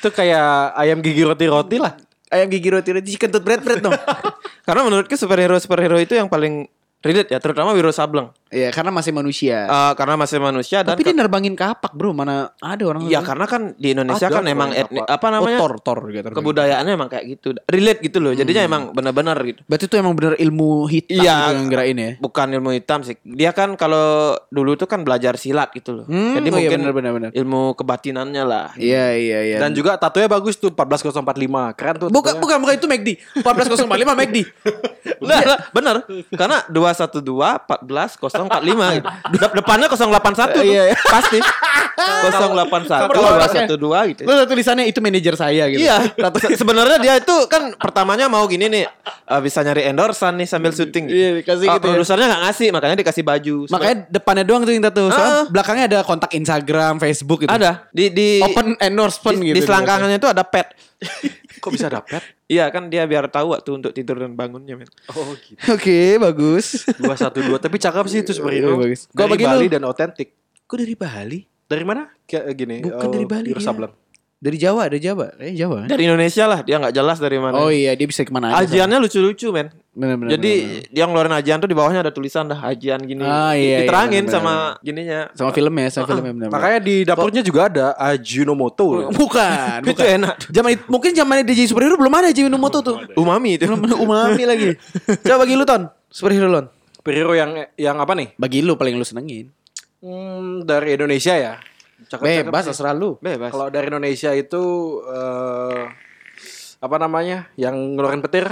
Itu 0.02 0.10
kayak 0.10 0.74
ayam 0.78 1.04
gigi 1.04 1.22
roti-roti 1.22 1.78
lah. 1.78 1.94
Ayam 2.32 2.48
gigi 2.48 2.70
roti 2.72 2.90
roti 2.96 3.20
kentut 3.20 3.44
bread 3.44 3.62
bread 3.62 3.84
dong. 3.84 3.94
Karena 4.66 4.82
menurutku 4.88 5.14
superhero 5.20 5.60
superhero 5.60 6.00
itu 6.00 6.16
yang 6.16 6.32
paling 6.32 6.66
relate 7.02 7.30
ya, 7.30 7.38
terutama 7.38 7.72
Wiro 7.72 7.90
Sableng. 7.90 8.30
Iya, 8.48 8.68
karena 8.70 8.92
masih 8.92 9.10
manusia. 9.10 9.64
Eh, 9.64 9.94
karena 9.96 10.20
masih 10.20 10.36
manusia 10.38 10.84
dan 10.84 10.92
Tapi 10.92 11.02
dia 11.02 11.16
nerbangin 11.16 11.56
kapak, 11.56 11.92
Bro. 11.92 12.12
Mana 12.12 12.52
ada 12.60 12.84
orang 12.84 13.00
Iya 13.02 13.24
karena 13.24 13.48
kan 13.48 13.72
di 13.74 13.96
Indonesia 13.96 14.28
Ada 14.28 14.36
kan 14.36 14.44
emang 14.44 14.70
etni, 14.72 15.00
apa. 15.00 15.08
apa 15.08 15.28
namanya 15.30 15.56
Oh, 15.56 15.62
tor, 15.64 15.74
tor 15.80 16.00
gitu. 16.06 16.28
kebudayaannya 16.30 16.92
emang 16.92 17.08
kayak 17.08 17.26
gitu 17.30 17.56
relate 17.64 18.04
gitu 18.04 18.20
loh 18.20 18.36
jadinya 18.36 18.60
emang 18.62 18.82
benar-benar 18.92 19.40
gitu 19.42 19.64
Berarti 19.64 19.88
itu 19.88 19.96
emang 19.96 20.14
bener 20.14 20.36
ilmu 20.36 20.84
hitam 20.86 21.16
Iya. 21.16 21.32
gitu 21.34 21.48
yang 21.50 21.68
gerain 21.70 21.96
ya. 21.96 22.12
bukan 22.20 22.48
ilmu 22.52 22.70
hitam 22.72 23.00
sih 23.02 23.16
dia 23.24 23.52
kan 23.52 23.74
kalau 23.74 24.36
dulu 24.48 24.76
tuh 24.76 24.84
kan 24.86 25.02
belajar 25.02 25.36
silat 25.36 25.72
gitu 25.72 25.94
loh 25.94 26.06
Hmm, 26.06 26.36
jadi 26.36 26.44
oh 26.44 26.52
iya, 26.52 26.56
mungkin 26.60 26.80
benar, 26.82 26.94
benar, 26.94 27.12
benar. 27.16 27.30
ilmu 27.32 27.62
kebatinannya 27.74 28.44
lah 28.44 28.68
Iya, 28.76 29.16
iya, 29.16 29.40
iya. 29.46 29.58
Dan 29.58 29.72
juga 29.72 29.96
tatonya 29.96 30.28
bagus 30.28 30.56
tuh 30.56 30.70
14045. 30.70 31.24
Keren 31.72 31.96
tuh. 31.98 32.08
bukan 32.10 32.36
bukan 32.36 32.58
bukan 32.60 32.74
itu 32.76 32.86
McD. 32.86 33.10
14045 33.40 33.88
McD. 34.12 34.38
Nah, 35.22 35.40
bener 35.72 35.96
karena 36.32 36.58
212 36.94 37.24
14 37.68 38.20
045 38.20 38.98
gitu. 38.98 39.08
De- 39.32 39.54
depannya 39.58 39.88
081 39.88 40.56
tuh. 40.56 40.64
Iya, 40.64 40.84
iya. 40.90 40.96
pasti 41.02 41.38
081 42.02 43.12
212 43.12 44.12
gitu 44.12 44.22
Lu 44.24 44.34
tulisannya 44.46 44.86
itu 44.86 45.00
manajer 45.00 45.36
saya 45.36 45.68
gitu. 45.68 45.82
Iya, 45.82 45.98
Se- 46.40 46.58
sebenarnya 46.62 46.98
dia 46.98 47.14
itu 47.18 47.36
kan 47.46 47.76
pertamanya 47.76 48.26
mau 48.26 48.46
gini 48.46 48.68
nih, 48.68 48.84
eh, 48.88 49.42
bisa 49.42 49.62
nyari 49.62 49.86
endorsan 49.86 50.36
nih 50.36 50.48
sambil 50.48 50.72
syuting. 50.72 51.06
Iya, 51.08 51.30
dikasih 51.42 51.66
Eh, 51.68 51.74
gitu 51.74 51.86
ya. 51.86 51.92
Produsernya 51.94 52.28
nggak 52.28 52.42
ngasih, 52.48 52.68
makanya 52.72 52.96
dikasih 52.98 53.24
baju. 53.24 53.56
Makanya 53.70 53.96
depannya 54.10 54.44
doang 54.44 54.64
tuh 54.64 54.74
yang. 54.74 55.04
Soalnya 55.08 55.34
Ah. 55.34 55.46
belakangnya 55.48 55.86
ada 55.88 56.00
kontak 56.02 56.32
Instagram, 56.34 56.98
Facebook 56.98 57.46
gitu. 57.46 57.52
ada 57.52 57.86
di 57.92 58.10
di 58.10 58.30
Open 58.42 58.74
endorsement 58.78 59.38
di, 59.38 59.52
gitu. 59.52 59.56
di 59.58 59.62
selangkangannya 59.62 60.18
itu 60.18 60.30
ada 60.30 60.42
pet. 60.42 60.68
Kok 61.62 61.72
bisa 61.72 61.88
dapet? 61.88 62.22
Iya 62.52 62.68
kan 62.68 62.92
dia 62.92 63.08
biar 63.08 63.32
tahu 63.32 63.56
waktu 63.56 63.80
untuk 63.80 63.96
tidur 63.96 64.20
dan 64.20 64.36
bangunnya, 64.36 64.76
men. 64.76 64.90
Oh 65.16 65.32
gitu. 65.40 65.56
Oke, 65.72 66.20
bagus. 66.20 66.84
212 67.00 67.64
tapi 67.64 67.78
cakep 67.80 68.06
sih 68.12 68.20
itu 68.28 68.36
superhero. 68.36 68.76
Iya, 68.76 68.92
bagus. 68.92 69.02
Kok 69.08 69.16
Dari 69.16 69.32
bagi 69.32 69.46
Bali 69.48 69.66
lu? 69.70 69.72
dan 69.72 69.84
otentik. 69.88 70.36
Kok 70.68 70.76
dari 70.76 70.96
Bali? 71.00 71.40
Dari 71.72 71.86
mana? 71.88 72.12
Kayak 72.28 72.52
gini. 72.60 72.84
Bukan 72.84 73.08
eh, 73.08 73.14
dari 73.16 73.28
Bali 73.30 73.50
dia. 73.56 73.64
Sableng. 73.64 74.01
Dari 74.42 74.58
Jawa, 74.58 74.90
dari 74.90 74.98
Jawa. 74.98 75.38
Eh 75.38 75.54
Jawa. 75.54 75.86
kan? 75.86 75.94
Dari 75.94 76.10
Indonesia 76.10 76.50
lah, 76.50 76.66
dia 76.66 76.82
nggak 76.82 76.98
jelas 76.98 77.22
dari 77.22 77.38
mana. 77.38 77.62
Oh 77.62 77.70
iya, 77.70 77.94
dia 77.94 78.10
bisa 78.10 78.26
ke 78.26 78.34
mana 78.34 78.50
aja. 78.50 78.66
Ajiannya 78.66 78.98
lucu-lucu, 78.98 79.54
men. 79.54 79.70
Bener, 79.94 80.18
bener, 80.18 80.34
Jadi 80.34 80.54
bener, 80.66 80.82
dia 80.90 81.04
ngeluarin 81.06 81.36
ajian 81.38 81.58
tuh 81.62 81.70
di 81.70 81.78
bawahnya 81.78 82.02
ada 82.02 82.10
tulisan 82.10 82.50
dah 82.50 82.58
ajian 82.74 82.98
gini. 83.06 83.22
Ah, 83.22 83.54
iya, 83.54 83.62
iya, 83.62 83.78
Diterangin 83.86 84.26
bener, 84.26 84.34
sama 84.34 84.54
gininya. 84.82 85.20
bener. 85.30 85.38
sama 85.38 85.50
filmnya, 85.54 85.88
sama 85.94 86.06
filmnya 86.10 86.34
bener. 86.34 86.50
Makanya 86.50 86.80
di 86.82 86.96
dapurnya 87.06 87.42
juga 87.46 87.62
ada 87.70 87.86
Ajinomoto. 88.02 88.88
bukan, 89.22 89.78
Itu 89.86 89.94
bukan. 89.94 90.08
enak. 90.18 90.36
Zaman 90.50 90.70
itu, 90.74 90.84
mungkin 90.90 91.12
zaman 91.14 91.36
jadi 91.46 91.64
superhero 91.70 91.94
belum 92.02 92.14
ada 92.18 92.34
Jimmy 92.34 92.50
Moto 92.58 92.82
tuh. 92.82 92.98
Umami 93.22 93.62
itu. 93.62 93.70
Belum 93.70 93.86
ada 93.86 93.98
umami 94.02 94.44
lagi. 94.50 94.74
Coba 95.30 95.46
bagi 95.46 95.54
lu 95.54 95.70
Ton, 95.70 95.86
superhero 96.10 96.50
Lon. 96.50 96.66
Superhero 96.98 97.38
yang 97.38 97.62
yang 97.78 98.02
apa 98.02 98.18
nih? 98.18 98.34
Bagi 98.42 98.66
lu 98.66 98.74
paling 98.74 98.98
lu 98.98 99.06
senengin. 99.06 99.54
Hmm, 100.02 100.66
dari 100.66 100.98
Indonesia 100.98 101.38
ya. 101.38 101.54
Cakep-cakep 102.10 102.50
Bebas 102.50 102.64
terserah 102.72 102.94
lu. 102.96 103.20
Bebas. 103.22 103.52
Kalau 103.54 103.68
dari 103.70 103.92
Indonesia 103.92 104.32
itu 104.34 104.64
eh 105.06 105.86
apa 106.82 106.96
namanya? 106.98 107.52
Yang 107.60 107.76
ngeluarin 107.98 108.24
petir? 108.26 108.50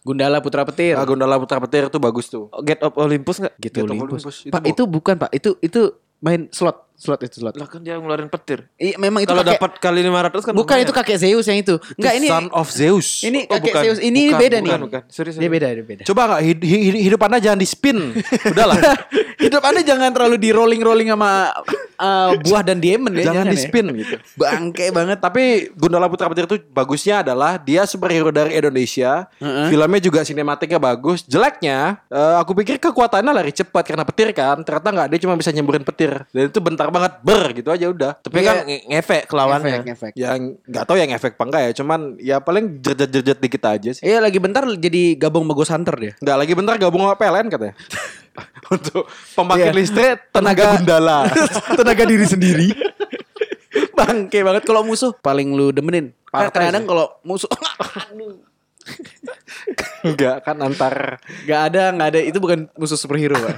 Gundala 0.00 0.40
Putra 0.40 0.64
Petir. 0.64 0.96
Ah, 0.96 1.04
Gondala 1.04 1.36
Putra 1.36 1.60
Petir 1.60 1.92
itu 1.92 1.98
bagus 2.00 2.32
tuh. 2.32 2.48
Get 2.64 2.80
of 2.80 2.96
Olympus 2.96 3.36
nggak? 3.40 3.54
gitu 3.60 3.84
Get 3.84 3.88
Olympus. 3.88 4.22
Olympus. 4.24 4.36
Pak 4.48 4.64
itu 4.64 4.82
bukan 4.88 5.14
Pak, 5.20 5.30
itu 5.36 5.50
itu 5.60 5.92
main 6.24 6.48
slot 6.52 6.88
Slot 7.00 7.24
itu 7.24 7.40
slot. 7.40 7.56
Lah 7.56 7.64
kan 7.64 7.80
dia 7.80 7.96
ngeluarin 7.96 8.28
petir. 8.28 8.68
Iya, 8.76 9.00
memang 9.00 9.24
itu 9.24 9.32
Kalau 9.32 9.40
kakek- 9.40 9.56
dapat 9.56 9.72
kali 9.80 10.00
500 10.04 10.44
kan 10.44 10.52
Bukan 10.52 10.76
itu 10.78 10.92
kakek 10.92 11.16
Zeus 11.16 11.48
yang 11.48 11.56
itu. 11.56 11.80
Enggak 11.96 12.14
ini 12.14 12.26
Son 12.28 12.46
of 12.52 12.68
Zeus. 12.68 13.24
ini 13.24 13.48
Oh, 13.48 13.56
kakek 13.56 13.72
bukan. 13.72 13.82
Zeus. 13.82 13.98
Ini 13.98 14.22
Bukan, 14.28 14.36
beda 14.36 14.56
bukan, 14.58 14.68
nih. 14.68 14.84
bukan. 14.84 15.02
Serius, 15.08 15.34
Dia 15.34 15.48
beda, 15.48 15.66
dia 15.72 15.80
beda. 15.82 16.02
Coba 16.04 16.22
nggak 16.28 16.42
hid- 16.44 16.60
hid- 16.62 17.00
hidup 17.02 17.20
anda 17.24 17.40
jangan 17.40 17.56
di 17.56 17.64
spin. 17.64 17.98
Udahlah. 18.52 18.76
Hidup 19.40 19.64
Anda 19.64 19.80
jangan 19.80 20.12
terlalu 20.12 20.36
di 20.36 20.52
rolling-rolling 20.52 21.08
sama 21.08 21.48
uh, 21.96 22.36
buah 22.38 22.60
dan 22.60 22.76
diamond 22.76 23.16
ya. 23.16 23.32
jangan 23.32 23.48
di 23.48 23.56
ya. 23.56 23.64
spin 23.64 23.86
gitu. 23.96 24.16
Bangke 24.36 24.92
banget. 24.92 25.16
Tapi 25.16 25.42
Gundala 25.72 26.12
Putra 26.12 26.28
Petir 26.28 26.44
itu 26.44 26.60
bagusnya 26.68 27.24
adalah 27.24 27.56
dia 27.56 27.88
superhero 27.88 28.28
dari 28.28 28.52
Indonesia. 28.54 29.24
Heeh. 29.38 29.72
Filmnya 29.72 29.96
juga 29.98 30.20
sinematiknya 30.22 30.76
bagus. 30.76 31.24
Jeleknya, 31.24 32.04
eh, 32.06 32.36
aku 32.36 32.52
pikir 32.54 32.76
kekuatannya 32.78 33.32
lari 33.32 33.48
cepat 33.50 33.80
karena 33.82 34.04
petir 34.04 34.28
kan. 34.30 34.60
Ternyata 34.60 34.88
nggak, 34.92 35.06
dia 35.08 35.18
cuma 35.24 35.34
bisa 35.34 35.48
nyemburin 35.48 35.82
petir. 35.82 36.12
Dan 36.28 36.52
itu 36.52 36.60
bentar 36.60 36.89
banget, 36.90 37.12
ber 37.20 37.42
gitu 37.50 37.68
aja 37.68 37.86
udah. 37.86 38.12
Tapi 38.18 38.36
Iya. 38.36 38.46
kan 38.46 38.56
nge- 38.64 38.84
ngefek 38.86 39.22
ke 39.24 39.34
lawannya. 39.34 39.76
Efek, 39.76 39.88
efek. 39.90 40.12
Yang 40.14 40.40
nggak 40.62 40.84
tahu 40.84 40.96
yang 40.96 41.10
efek 41.10 41.32
apa 41.34 41.44
enggak 41.44 41.62
ya. 41.62 41.72
Cuman 41.72 42.00
ya 42.16 42.36
paling 42.38 42.64
jerjet-jerjet 42.78 43.38
dikit 43.38 43.62
aja 43.64 43.90
sih. 43.92 44.02
Iya 44.02 44.18
lagi 44.18 44.36
bentar 44.36 44.66
jadi 44.68 45.02
gabung 45.14 45.42
sama 45.42 45.54
Ghost 45.54 45.70
Hunter 45.70 45.94
dia. 45.94 46.12
Nggak 46.18 46.36
lagi 46.36 46.52
bentar 46.52 46.74
gabung 46.76 47.02
sama 47.02 47.14
PLN 47.14 47.46
katanya. 47.48 47.74
Untuk 48.74 49.04
pembangkit 49.32 49.66
Iya. 49.66 49.74
listrik 49.74 50.18
tenaga 50.30 50.62
Tenaga- 50.62 50.74
Gundala. 50.76 51.18
Tenaga 51.78 52.02
diri 52.04 52.26
sendiri. 52.26 52.68
Bangke 53.98 54.40
banget 54.40 54.62
kalau 54.62 54.82
musuh 54.82 55.14
paling 55.16 55.50
lu 55.50 55.70
demenin. 55.70 56.10
Partai 56.26 56.50
Kadang-kadang 56.70 56.84
kalau 56.84 57.06
musuh 57.20 57.50
Enggak 60.00 60.40
kan 60.40 60.56
antar 60.58 61.20
Gak 61.44 61.60
ada, 61.68 61.92
gak 61.92 62.08
ada. 62.08 62.20
Itu 62.20 62.38
bukan 62.38 62.66
musuh 62.74 62.96
superhero, 62.96 63.36
Pak. 63.36 63.56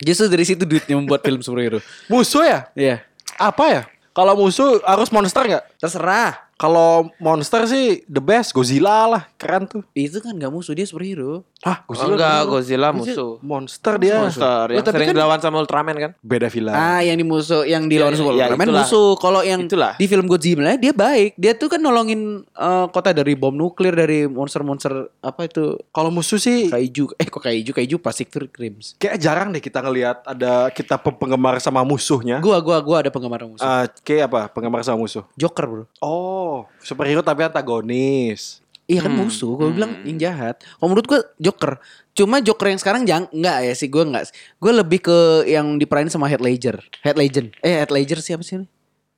Justru 0.00 0.26
dari 0.32 0.44
situ 0.48 0.64
duitnya 0.64 0.96
membuat 0.96 1.20
film 1.20 1.44
superhero. 1.44 1.78
musuh 2.08 2.44
ya? 2.44 2.60
Iya. 2.72 2.96
Apa 3.36 3.64
ya? 3.68 3.82
Kalau 4.16 4.34
musuh 4.34 4.80
harus 4.82 5.08
monster 5.12 5.44
nggak? 5.46 5.64
Terserah. 5.78 6.49
Kalau 6.60 7.08
monster 7.16 7.64
sih 7.64 8.04
the 8.04 8.20
best 8.20 8.52
Godzilla 8.52 9.08
lah, 9.08 9.22
keren 9.34 9.64
tuh. 9.64 9.80
Itu 9.90 10.20
kan 10.20 10.36
gak 10.36 10.52
musuh 10.52 10.76
dia 10.76 10.84
superhero. 10.84 11.40
Ah, 11.60 11.84
Oh, 11.86 11.96
enggak, 12.06 12.44
Godzilla 12.46 12.88
musuh. 12.90 13.40
monster 13.40 13.96
dia. 13.96 14.16
Monster 14.18 14.68
yang 14.70 14.76
Oh, 14.76 14.84
tapi 14.84 14.94
sering 14.94 15.08
kan- 15.08 15.16
dilawan 15.16 15.38
sama 15.38 15.56
Ultraman 15.58 15.96
kan? 15.98 16.10
Beda 16.20 16.48
film. 16.48 16.68
Ah, 16.70 17.00
yang 17.00 17.16
di 17.16 17.24
musuh, 17.24 17.64
yang 17.64 17.84
di 17.84 17.96
Ya, 17.96 18.00
lawan 18.02 18.12
ya, 18.12 18.18
Super 18.18 18.32
ya, 18.34 18.44
Ultraman 18.46 18.66
itulah. 18.66 18.80
musuh. 18.82 19.08
Kalau 19.16 19.40
yang 19.40 19.60
Itulah. 19.62 19.92
di 19.94 20.04
film 20.04 20.26
Godzilla 20.26 20.76
dia 20.76 20.92
baik. 20.92 21.32
Dia 21.34 21.52
tuh 21.54 21.68
kan 21.68 21.80
nolongin 21.80 22.20
eh, 22.44 22.86
kota 22.90 23.10
dari 23.10 23.32
bom 23.34 23.50
nuklir 23.50 23.92
dari 23.92 24.24
monster-monster 24.26 24.92
apa 25.18 25.40
itu 25.42 25.80
Kalau 25.90 26.08
musuh 26.10 26.36
sih 26.36 26.68
kaiju. 26.68 27.16
Eh 27.16 27.24
kok 27.26 27.40
kaiju? 27.40 27.72
Kaiju 27.72 27.96
Pacific 27.98 28.28
Rims. 28.52 28.96
kayak 28.96 29.16
jarang 29.16 29.48
deh 29.48 29.60
kita 29.60 29.80
ngelihat 29.80 30.24
ada 30.24 30.68
kita 30.68 30.96
pe- 30.96 31.12
penggemar 31.14 31.56
sama 31.58 31.80
musuhnya. 31.82 32.40
Gua 32.40 32.56
gua 32.58 32.76
gua 32.78 32.96
ada 32.98 33.08
penggemar 33.08 33.40
musuh. 33.42 33.62
Ah, 33.62 33.88
kayak 33.98 34.28
apa? 34.28 34.40
Penggemar 34.50 34.80
sama 34.80 34.96
musuh. 34.98 35.24
Joker, 35.34 35.64
Bro. 35.64 35.84
Oh, 36.00 36.49
superhero 36.78 37.20
tapi 37.20 37.42
antagonis. 37.42 38.58
Iya 38.84 39.06
kan 39.06 39.14
musuh, 39.14 39.54
gue 39.54 39.70
bilang 39.70 40.02
yang 40.02 40.18
jahat. 40.18 40.66
Kalau 40.66 40.88
menurut 40.88 41.06
gue 41.06 41.20
Joker. 41.38 41.78
Cuma 42.10 42.42
Joker 42.42 42.66
yang 42.68 42.76
sekarang 42.76 43.02
jangan 43.04 43.30
enggak 43.30 43.58
ya 43.62 43.72
sih 43.72 43.86
gue 43.86 44.02
enggak. 44.02 44.26
Gue 44.58 44.72
lebih 44.72 44.98
ke 45.00 45.18
yang 45.46 45.78
diperanin 45.78 46.10
sama 46.10 46.26
Heath 46.26 46.42
Ledger. 46.42 46.82
Heath 47.00 47.14
Legend. 47.14 47.54
Eh 47.60 47.78
Heath 47.78 47.94
Ledger 47.94 48.18
siapa 48.18 48.42
sih? 48.42 48.58
ini? 48.58 48.66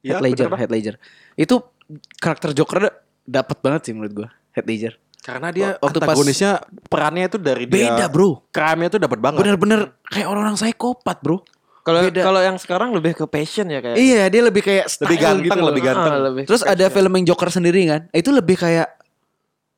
Ya, 0.04 0.12
Heath 0.12 0.22
Ledger, 0.22 0.46
bener. 0.46 0.60
Heath 0.60 0.72
Ledger. 0.72 0.94
Itu 1.34 1.64
karakter 2.18 2.52
Joker 2.52 2.78
da- 2.82 2.96
dapat 3.24 3.56
banget 3.58 3.80
sih 3.88 3.92
menurut 3.92 4.12
gue. 4.12 4.28
Heath 4.52 4.68
Ledger. 4.68 5.00
Karena 5.22 5.48
dia 5.48 5.68
Waktu 5.78 5.98
pas- 5.98 6.04
antagonisnya 6.04 6.52
perannya 6.84 7.24
itu 7.24 7.38
dari 7.38 7.64
dia. 7.64 7.96
Beda, 7.96 8.12
Bro. 8.12 8.44
Crime-nya 8.50 8.88
tuh 8.90 9.00
dapat 9.00 9.18
banget. 9.18 9.40
Bener-bener 9.40 9.80
kayak 10.04 10.28
orang-orang 10.28 10.58
psikopat, 10.58 11.16
Bro. 11.24 11.46
Kalau 11.82 12.00
kalau 12.08 12.40
yang 12.40 12.56
sekarang 12.56 12.94
lebih 12.94 13.12
ke 13.12 13.26
passion 13.26 13.66
ya 13.66 13.78
kayak. 13.78 13.98
Iya, 13.98 14.22
dia 14.26 14.42
lebih 14.42 14.62
kayak 14.62 14.86
Lebih 14.86 15.02
style 15.10 15.18
ganteng, 15.18 15.44
gitu 15.44 15.58
loh. 15.58 15.68
lebih 15.68 15.82
ganteng. 15.82 16.12
Ah, 16.12 16.20
lebih 16.22 16.42
Terus 16.46 16.62
ada 16.62 16.78
passion. 16.78 16.94
film 16.94 17.12
yang 17.12 17.24
Joker 17.28 17.48
sendiri 17.50 17.80
kan. 17.84 18.00
Itu 18.10 18.30
lebih 18.30 18.56
kayak 18.56 18.88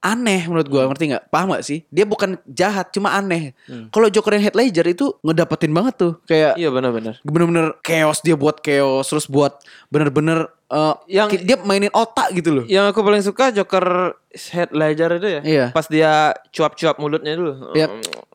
aneh 0.00 0.44
menurut 0.44 0.68
gua 0.68 0.84
ngerti 0.84 1.04
nggak? 1.10 1.32
Paham 1.32 1.56
gak 1.56 1.64
sih? 1.64 1.80
Dia 1.88 2.04
bukan 2.04 2.36
jahat, 2.44 2.92
cuma 2.92 3.16
aneh. 3.16 3.56
Kalau 3.88 4.12
Joker 4.12 4.36
yang 4.36 4.44
Heath 4.44 4.52
Ledger 4.54 4.84
itu 4.84 5.16
ngedapetin 5.20 5.72
banget 5.72 5.94
tuh, 5.96 6.12
kayak 6.24 6.60
Iya 6.60 6.68
benar-benar. 6.68 7.24
bener-bener 7.24 7.72
chaos 7.80 8.20
dia 8.20 8.36
buat 8.36 8.60
chaos, 8.60 9.08
terus 9.08 9.24
buat 9.24 9.56
bener-bener 9.88 10.52
eh, 10.66 10.94
Yang- 11.08 11.40
dia 11.40 11.56
mainin 11.58 11.88
otak 11.90 12.34
gitu 12.34 12.52
loh. 12.52 12.64
Yang 12.66 12.92
aku 12.92 13.00
paling 13.00 13.22
suka 13.22 13.48
Joker 13.50 14.12
Heath 14.28 14.72
Ledger 14.72 15.10
itu 15.14 15.28
ya. 15.30 15.40
Iya. 15.40 15.64
Pas 15.70 15.86
dia 15.86 16.12
cuap-cuap 16.50 16.96
mulutnya 16.98 17.32
dulu. 17.32 17.72
Iya. 17.72 17.86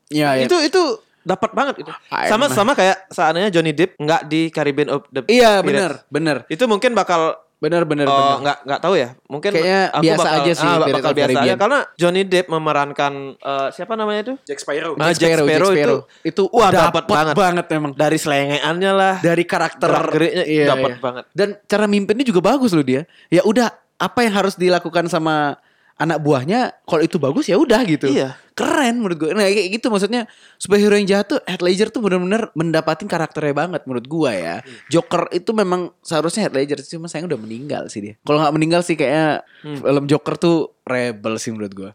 Iya, 0.10 0.30
iya. 0.36 0.46
Itu 0.48 0.58
itu 0.58 0.82
dapat 1.22 1.52
banget 1.52 1.76
itu. 1.84 1.92
Ah, 2.10 2.26
Sama 2.28 2.48
sama 2.50 2.72
kayak 2.74 3.08
seandainya 3.12 3.50
Johnny 3.52 3.76
Depp 3.76 4.00
nggak 4.00 4.22
di 4.26 4.48
Caribbean 4.50 4.90
of 4.90 5.04
the 5.12 5.22
Iya, 5.28 5.60
bener, 5.62 6.04
bener, 6.08 6.38
Itu 6.48 6.66
mungkin 6.66 6.96
bakal 6.96 7.36
bener, 7.60 7.84
bener, 7.84 8.08
Oh, 8.08 8.16
bener. 8.16 8.40
nggak 8.40 8.58
nggak 8.64 8.80
tahu 8.80 8.96
ya. 8.96 9.10
Mungkin 9.28 9.52
Kayaknya 9.52 9.82
aku 9.92 10.04
biasa 10.08 10.20
bakal, 10.24 10.40
aja 10.40 10.52
sih, 10.56 10.70
Ah, 10.72 10.78
bakal 10.80 11.12
biasa 11.12 11.40
aja 11.44 11.54
karena 11.60 11.80
Johnny 12.00 12.24
Depp 12.24 12.48
memerankan 12.48 13.14
eh, 13.36 13.68
siapa 13.76 13.94
namanya 14.00 14.22
itu? 14.32 14.34
Jack 14.48 14.60
Sparrow. 14.64 14.96
Ah, 14.96 15.12
Jack 15.12 15.44
Sparrow, 15.44 15.72
itu 15.76 15.96
itu 16.24 16.44
wah 16.56 16.72
dapet 16.72 17.04
dapat 17.04 17.36
banget. 17.36 17.66
memang. 17.68 17.92
Dari 18.00 18.16
selengeannya 18.16 18.92
lah. 18.96 19.16
Dari 19.20 19.44
karakter 19.44 19.92
Gerak-geriknya 19.92 20.44
iya, 20.48 20.66
dapat 20.72 20.92
iya. 20.96 21.00
banget. 21.04 21.24
Dan 21.36 21.50
cara 21.68 21.86
mimpinnya 21.92 22.24
juga 22.24 22.40
bagus 22.40 22.72
loh 22.72 22.86
dia. 22.88 23.04
Ya 23.28 23.44
udah, 23.44 23.68
apa 24.00 24.20
yang 24.24 24.34
harus 24.40 24.56
dilakukan 24.56 25.12
sama 25.12 25.60
anak 26.00 26.24
buahnya 26.24 26.80
kalau 26.88 27.04
itu 27.04 27.20
bagus 27.20 27.52
ya 27.52 27.60
udah 27.60 27.84
gitu. 27.84 28.08
Iya. 28.08 28.40
Keren 28.56 29.04
menurut 29.04 29.20
gue. 29.20 29.30
Nah, 29.36 29.48
kayak 29.48 29.80
gitu 29.80 29.88
maksudnya 29.92 30.28
superhero 30.56 30.96
yang 30.96 31.08
jahat 31.08 31.28
tuh 31.32 31.40
Heath 31.44 31.64
Ledger 31.64 31.92
tuh 31.92 32.00
bener-bener 32.04 32.52
mendapatin 32.56 33.08
karakternya 33.08 33.56
banget 33.56 33.82
menurut 33.88 34.08
gua 34.08 34.32
ya. 34.36 34.56
Joker 34.92 35.32
itu 35.32 35.52
memang 35.56 35.92
seharusnya 36.04 36.48
Heath 36.48 36.56
Ledger 36.56 36.80
cuma 36.84 37.08
sayang 37.12 37.28
udah 37.28 37.40
meninggal 37.40 37.88
sih 37.92 38.00
dia. 38.00 38.14
Kalau 38.24 38.40
nggak 38.40 38.56
meninggal 38.56 38.82
sih 38.84 39.00
kayaknya 39.00 39.44
film 39.64 40.06
Joker 40.08 40.36
tuh 40.40 40.58
rebel 40.88 41.40
sih 41.40 41.52
menurut 41.56 41.72
gua. 41.76 41.92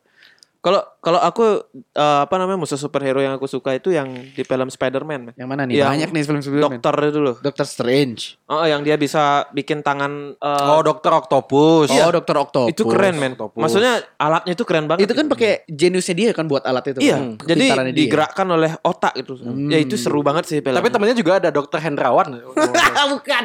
Kalau 0.64 0.80
kalau 1.04 1.20
aku 1.20 1.44
eh, 1.76 2.20
apa 2.24 2.34
namanya 2.40 2.56
musuh 2.56 2.80
superhero 2.80 3.20
yang 3.20 3.36
aku 3.36 3.44
suka 3.44 3.76
itu 3.76 3.92
yang 3.92 4.08
di 4.32 4.40
film 4.40 4.72
Spider-Man. 4.72 5.20
man. 5.28 5.34
Yang 5.36 5.48
mana 5.52 5.62
nih? 5.68 5.76
Yang 5.76 5.88
Banyak 5.92 6.08
nih 6.08 6.22
film 6.24 6.40
sebelumnya. 6.40 6.80
Dokter 6.80 6.94
itu 7.04 7.20
loh. 7.20 7.36
Doctor 7.36 7.66
Strange. 7.68 8.40
Oh, 8.48 8.64
yang 8.64 8.80
dia 8.80 8.96
bisa 8.96 9.44
bikin 9.52 9.84
tangan 9.84 10.32
eh, 10.32 10.64
Oh, 10.72 10.80
Dokter 10.80 11.12
Octopus. 11.12 11.92
Oh, 11.92 12.08
Dokter 12.08 12.36
Octopus. 12.40 12.72
itu 12.72 12.82
keren 12.88 13.20
men. 13.20 13.36
Octopus. 13.36 13.60
Maksudnya 13.60 14.00
alatnya 14.16 14.56
itu 14.56 14.64
keren 14.64 14.88
banget. 14.88 15.04
Itu 15.04 15.12
kan 15.12 15.28
pakai 15.28 15.68
geniusnya 15.68 16.14
dia 16.16 16.30
kan 16.32 16.48
buat 16.48 16.64
alat 16.64 16.96
itu. 16.96 17.04
Iya, 17.04 17.16
kan? 17.20 17.44
jadi 17.44 17.64
dia. 17.68 17.92
digerakkan 17.92 18.48
oleh 18.48 18.72
otak 18.80 19.12
gitu. 19.20 19.36
Ya 19.68 19.76
itu 19.76 20.00
seru 20.00 20.24
banget 20.24 20.48
sih 20.48 20.64
film. 20.64 20.80
Tapi 20.80 20.88
temennya 20.88 21.12
juga 21.12 21.36
ada 21.36 21.52
Dokter 21.52 21.76
Hendrawan. 21.76 22.40
bukan. 23.12 23.42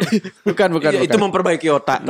bukan, 0.47 0.67
bukan, 0.71 0.91
Iya, 0.95 0.99
bukan. 1.03 1.09
itu 1.11 1.17
memperbaiki 1.19 1.67
otak. 1.67 1.99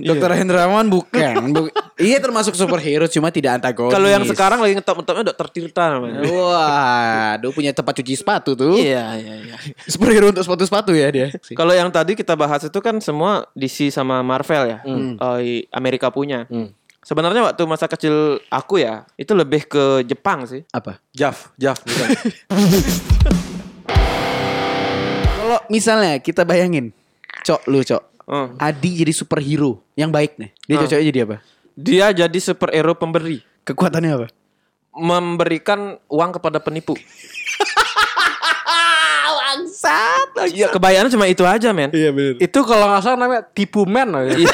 Iya. 0.00 0.16
Dokter 0.16 0.32
Hendrawan 0.32 0.88
bukan. 0.88 1.52
Bu- 1.52 1.68
iya 2.00 2.16
termasuk 2.16 2.56
superhero 2.56 3.04
cuma 3.04 3.28
tidak 3.28 3.60
antagonis. 3.60 3.92
Kalau 3.92 4.08
yang 4.10 4.24
sekarang 4.26 4.58
lagi 4.58 4.74
ngetop-ngetopnya 4.74 5.24
Dokter 5.30 5.46
Tirta 5.48 5.84
namanya. 5.94 6.20
Wah, 6.34 7.38
aduh 7.38 7.50
punya 7.50 7.70
tempat 7.70 7.94
cuci 7.96 8.14
sepatu 8.14 8.52
tuh. 8.52 8.74
Iya, 8.76 9.14
iya, 9.16 9.34
iya. 9.40 9.56
Superhero 9.86 10.28
untuk 10.28 10.42
sepatu-sepatu 10.42 10.90
ya 10.92 11.08
dia. 11.08 11.26
Kalau 11.58 11.70
yang 11.70 11.88
tadi 11.88 12.12
kita 12.12 12.34
bahas 12.34 12.66
itu 12.66 12.78
kan 12.78 12.98
semua 12.98 13.46
DC 13.54 13.88
sama 13.88 14.20
Marvel 14.20 14.66
ya, 14.68 14.78
Eh, 15.40 15.64
Amerika 15.70 16.10
punya. 16.10 16.44
Sebenarnya 17.00 17.40
waktu 17.48 17.62
masa 17.64 17.88
kecil 17.88 18.12
aku 18.46 18.76
ya, 18.76 19.08
itu 19.16 19.32
lebih 19.32 19.64
ke 19.64 20.04
Jepang 20.04 20.44
sih. 20.44 20.68
Apa? 20.68 21.00
Jaf, 21.16 21.48
Jaf 21.56 21.80
bukan. 21.80 22.08
Kalau 25.40 25.58
misalnya 25.66 26.20
kita 26.20 26.44
bayangin, 26.44 26.92
Cok 27.42 27.60
lu 27.66 27.80
Cok. 27.80 28.02
Oh. 28.30 28.46
Adi 28.62 29.02
jadi 29.02 29.10
superhero 29.10 29.82
yang 29.96 30.14
baik 30.14 30.38
nih. 30.38 30.50
Dia 30.62 30.76
Ah. 30.76 30.80
cocoknya 30.86 31.04
jadi 31.04 31.20
apa? 31.26 31.36
Dia 31.74 32.06
jadi 32.14 32.38
superhero 32.38 32.92
pemberi, 32.94 33.42
Kekuatannya 33.64 34.12
apa? 34.16 34.28
memberikan 34.90 36.02
uang 36.10 36.30
kepada 36.34 36.58
penipu. 36.58 36.98
Bangsat. 39.50 40.54
Iya, 40.54 40.70
kebayangan 40.70 41.10
cuma 41.10 41.26
itu 41.26 41.42
aja, 41.42 41.74
men. 41.74 41.90
Iya 41.90 42.14
benar. 42.14 42.38
itu 42.38 42.58
kalau 42.62 42.86
nggak 42.86 43.02
salah 43.02 43.18
namanya 43.18 43.42
tipu 43.50 43.82
men. 43.82 44.14
Iya. 44.38 44.52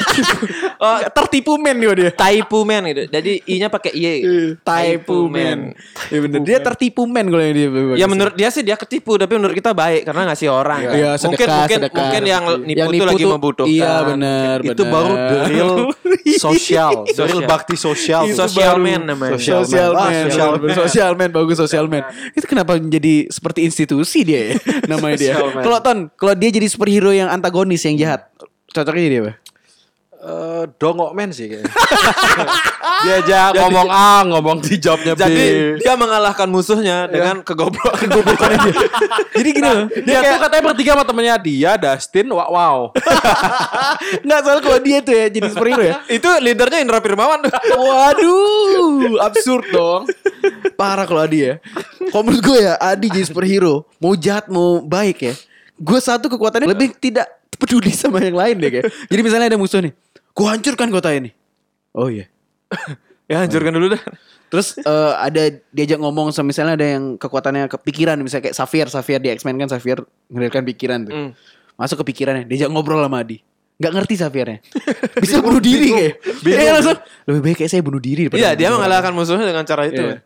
Oh, 0.77 0.97
tertipu 1.09 1.55
men 1.55 1.75
dia 1.75 1.91
dia. 1.91 2.09
Taipu 2.09 2.61
men 2.61 2.85
gitu. 2.85 3.03
Jadi 3.07 3.41
I-nya 3.43 3.67
pakai 3.67 3.91
Y. 3.91 4.05
Taipu 4.59 5.25
men. 5.25 5.73
Iya 6.07 6.19
benar. 6.21 6.39
Dia 6.41 6.57
tertipu 6.59 7.03
men 7.03 7.25
kalau 7.25 7.41
yang 7.41 7.53
dia. 7.53 7.67
Ya 7.95 8.05
menurut 8.05 8.33
dia 8.33 8.47
sih 8.47 8.61
dia 8.61 8.73
ketipu, 8.73 9.15
tapi 9.15 9.33
menurut 9.33 9.51
kita 9.51 9.71
baik 9.71 10.05
karena 10.05 10.27
ngasih 10.27 10.47
orang. 10.47 10.79
kan. 10.83 10.93
Iya, 10.93 11.09
mungkin 11.17 11.19
sedekah, 11.19 11.57
mungkin 11.57 11.77
sedekah. 11.79 11.97
mungkin 11.97 12.21
yang 12.23 12.43
nipu, 12.61 12.69
Yang 12.71 12.87
tuh 12.87 12.93
nipu 12.93 13.05
lagi 13.05 13.17
tuh- 13.19 13.33
membutuhkan. 13.33 13.73
Iya 13.73 13.93
benar. 14.03 14.55
Itu 14.61 14.83
baru 14.85 15.11
the 15.13 15.37
real 15.47 15.71
sosial, 16.37 16.91
the 17.05 17.23
real 17.23 17.41
Sosial. 17.41 17.49
bakti 17.49 17.75
sosial. 17.75 18.23
Sosial 18.29 18.75
man 18.77 19.01
namanya. 19.03 19.37
Sosial. 19.37 19.91
Ah, 19.91 20.07
man, 20.07 20.25
sosial 20.27 20.29
sosial 20.29 20.51
man, 20.59 20.75
sosial 20.75 21.11
man, 21.15 21.29
bagus 21.31 21.57
sosial 21.57 21.85
man. 21.85 22.03
Itu 22.31 22.45
kenapa 22.45 22.75
menjadi 22.75 23.27
seperti 23.27 23.63
institusi 23.63 24.21
dia 24.21 24.53
ya 24.53 24.55
namanya 24.91 25.15
dia. 25.15 25.33
Kalau 25.35 25.79
Ton, 25.79 25.97
kalau 26.13 26.33
dia 26.33 26.49
jadi 26.49 26.67
superhero 26.67 27.09
yang 27.09 27.27
antagonis 27.27 27.81
yang 27.81 27.95
jahat, 27.95 28.29
cocoknya 28.67 29.03
jadi 29.03 29.17
apa? 29.19 29.33
Eh, 30.27 30.63
dongok 30.75 31.15
men 31.15 31.31
sih 31.31 31.47
kayaknya. 31.47 31.71
Diajak 33.07 33.55
ngomong 33.63 33.87
A, 33.87 34.27
ngomong 34.27 34.59
di 34.59 34.75
jawabnya 34.75 35.15
B. 35.15 35.23
Jadi 35.23 35.47
dia 35.79 35.95
mengalahkan 35.95 36.51
musuhnya 36.51 37.07
dengan 37.07 37.39
kegoblokan 37.47 37.95
kegoblokannya 38.03 38.59
dia. 38.67 38.75
Jadi 39.39 39.49
gini 39.55 39.69
loh. 39.71 39.87
dia 39.87 40.19
tuh 40.27 40.39
katanya 40.43 40.63
bertiga 40.67 40.91
sama 40.99 41.03
temennya 41.07 41.35
dia, 41.39 41.71
Dustin, 41.79 42.27
wow, 42.27 42.49
wow. 42.51 42.77
Enggak 44.19 44.41
soal 44.51 44.59
kalau 44.59 44.79
dia 44.83 44.99
tuh 44.99 45.15
ya 45.15 45.25
jadi 45.31 45.47
superhero 45.47 45.83
ya. 45.87 45.95
Itu 46.11 46.27
leadernya 46.43 46.83
Indra 46.83 46.99
Firmawan. 46.99 47.47
Waduh, 47.71 49.23
absurd 49.23 49.71
dong. 49.71 50.11
Parah 50.75 51.07
kalau 51.07 51.23
Adi 51.23 51.55
ya. 51.55 51.63
Kalau 52.11 52.27
menurut 52.27 52.43
gue 52.43 52.67
ya, 52.67 52.75
Adi 52.83 53.07
jadi 53.07 53.23
superhero, 53.23 53.87
mau 54.03 54.11
jahat 54.19 54.51
mau 54.51 54.83
baik 54.83 55.23
ya. 55.23 55.33
Gue 55.79 56.03
satu 56.03 56.27
kekuatannya 56.27 56.67
lebih 56.67 56.99
tidak 56.99 57.31
peduli 57.57 57.91
sama 57.91 58.21
yang 58.21 58.37
lain 58.37 58.55
deh 58.61 58.69
kayak. 58.69 58.85
Jadi 59.09 59.21
misalnya 59.25 59.47
ada 59.49 59.59
musuh 59.59 59.81
nih, 59.81 59.91
gue 60.37 60.45
hancurkan 60.45 60.93
kota 60.93 61.09
ini. 61.09 61.33
Oh 61.97 62.13
iya. 62.13 62.29
ya 63.31 63.41
hancurkan 63.41 63.73
dulu 63.73 63.97
dah. 63.97 64.01
Terus 64.47 64.77
eh, 64.79 65.13
ada 65.17 65.49
diajak 65.73 65.97
ngomong 65.97 66.29
sama 66.29 66.53
misalnya 66.53 66.77
ada 66.77 66.87
yang 66.87 67.17
kekuatannya 67.17 67.67
kepikiran 67.67 68.21
misalnya 68.21 68.47
kayak 68.47 68.55
Xavier, 68.55 68.87
Xavier 68.87 69.19
di 69.19 69.29
X-Men 69.33 69.57
kan 69.65 69.67
Xavier 69.73 70.05
ngeluarkan 70.29 70.63
pikiran 70.69 70.99
tuh. 71.09 71.13
Hmm. 71.13 71.31
Masuk 71.77 72.05
ke 72.05 72.13
pikirannya, 72.13 72.45
diajak 72.45 72.69
ngobrol 72.69 73.01
sama 73.01 73.25
Adi. 73.25 73.41
Gak 73.77 73.93
ngerti 73.93 74.13
Xaviernya. 74.17 74.59
Bisa 75.23 75.37
bunuh 75.37 75.61
diri 75.61 75.93
kayak. 75.93 76.13
Iya 76.41 76.71
langsung. 76.73 76.97
Lebih 77.29 77.41
baik 77.45 77.55
kayak 77.61 77.71
saya 77.73 77.81
bunuh 77.85 78.01
diri 78.01 78.25
daripada 78.25 78.41
Iya, 78.41 78.49
dia 78.57 78.57
bunuh 78.57 78.65
orang." 78.65 78.77
mengalahkan 78.81 79.11
musuhnya 79.13 79.45
dengan 79.45 79.65
cara 79.69 79.83
itu. 79.85 80.01
Iya. 80.01 80.17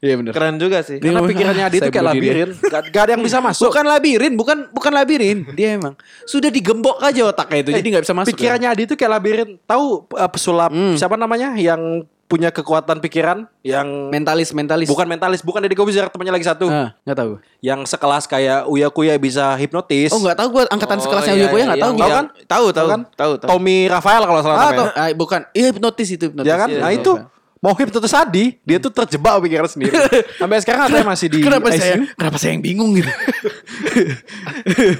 Iya 0.00 0.14
benar. 0.16 0.32
Keren 0.32 0.56
juga 0.56 0.80
sih. 0.80 0.96
Karena 0.96 1.20
ngomong, 1.20 1.28
pikirannya 1.28 1.64
"Ah, 1.64 1.68
Adi 1.68 1.76
itu 1.76 1.90
kayak 1.92 2.00
bunuh 2.02 2.14
diri." 2.16 2.24
labirin. 2.24 2.50
Gak, 2.56 2.82
gak 2.88 3.02
ada 3.04 3.12
yang 3.12 3.22
bisa 3.22 3.38
masuk. 3.38 3.68
Bukan 3.68 3.84
labirin, 3.84 4.32
bukan 4.32 4.58
bukan 4.72 4.92
labirin. 4.96 5.38
Dia 5.52 5.76
emang 5.76 5.92
sudah 6.24 6.48
digembok 6.48 7.04
aja 7.04 7.20
otaknya 7.26 7.58
itu, 7.60 7.70
jadi 7.70 7.86
nggak 7.86 8.04
bisa 8.08 8.16
masuk. 8.16 8.32
Pikirannya 8.32 8.68
Adi 8.72 8.82
itu 8.88 8.94
kayak 8.96 9.12
labirin. 9.12 9.48
Tahu 9.62 9.84
uh, 10.10 10.30
pesulap 10.32 10.72
Hmm. 10.72 10.96
siapa 10.96 11.20
namanya 11.20 11.52
yang 11.54 12.08
punya 12.24 12.48
kekuatan 12.48 13.02
pikiran 13.02 13.42
yang 13.60 14.06
mentalis, 14.08 14.54
mentalis. 14.54 14.86
bukan 14.86 15.02
mentalis, 15.04 15.42
bukan 15.42 15.66
Deddy 15.66 15.74
Kobuzer 15.74 16.06
temannya 16.06 16.30
lagi 16.32 16.46
satu. 16.46 16.70
Ah, 16.70 16.94
nggak 17.02 17.18
tahu. 17.18 17.32
Yang 17.58 17.80
sekelas 17.90 18.24
kayak 18.24 18.70
Uya 18.70 18.86
Kuya 18.88 19.18
bisa 19.18 19.58
hipnotis. 19.58 20.14
Oh 20.14 20.22
nggak 20.22 20.38
tahu 20.38 20.48
gue 20.54 20.62
angkatan 20.70 20.96
Oh, 20.96 21.02
sekelasnya 21.02 21.34
iya, 21.34 21.42
Uya 21.42 21.48
Kuya 21.50 21.64
nggak 21.66 21.76
iya, 21.76 21.84
tahu 21.84 21.92
iya. 21.92 21.98
gue. 21.98 22.06
Tahu 22.06 22.14
kan? 22.14 22.26
Tahu, 22.46 22.66
tahu, 22.70 22.88
kan? 22.88 23.00
tahu, 23.18 23.32
tahu. 23.36 23.48
Tommy 23.50 23.90
Rafael 23.90 24.22
kalau 24.22 24.40
salah 24.40 24.56
Ah, 24.56 24.70
namanya. 24.70 24.92
Ah, 24.94 25.08
bukan. 25.12 25.40
Iya 25.50 25.66
hipnotis 25.74 26.08
itu 26.08 26.24
hipnotis. 26.30 26.46
Ya 26.46 26.56
kan? 26.56 26.68
Iya, 26.70 26.78
nah 26.78 26.90
iya, 26.94 27.02
itu 27.02 27.12
mau 27.60 27.76
hipnotis 27.76 28.16
Adi, 28.16 28.56
dia 28.64 28.80
tuh 28.80 28.88
terjebak 28.88 29.36
pikiran 29.44 29.68
sendiri. 29.68 29.92
Sampai 30.40 30.64
sekarang 30.64 30.88
katanya 30.88 31.06
masih 31.12 31.26
di 31.28 31.44
kenapa 31.44 31.68
saya 31.68 32.00
ICU. 32.00 32.04
kenapa 32.16 32.36
saya 32.40 32.50
yang 32.56 32.64
bingung 32.64 32.90
gitu? 32.96 33.12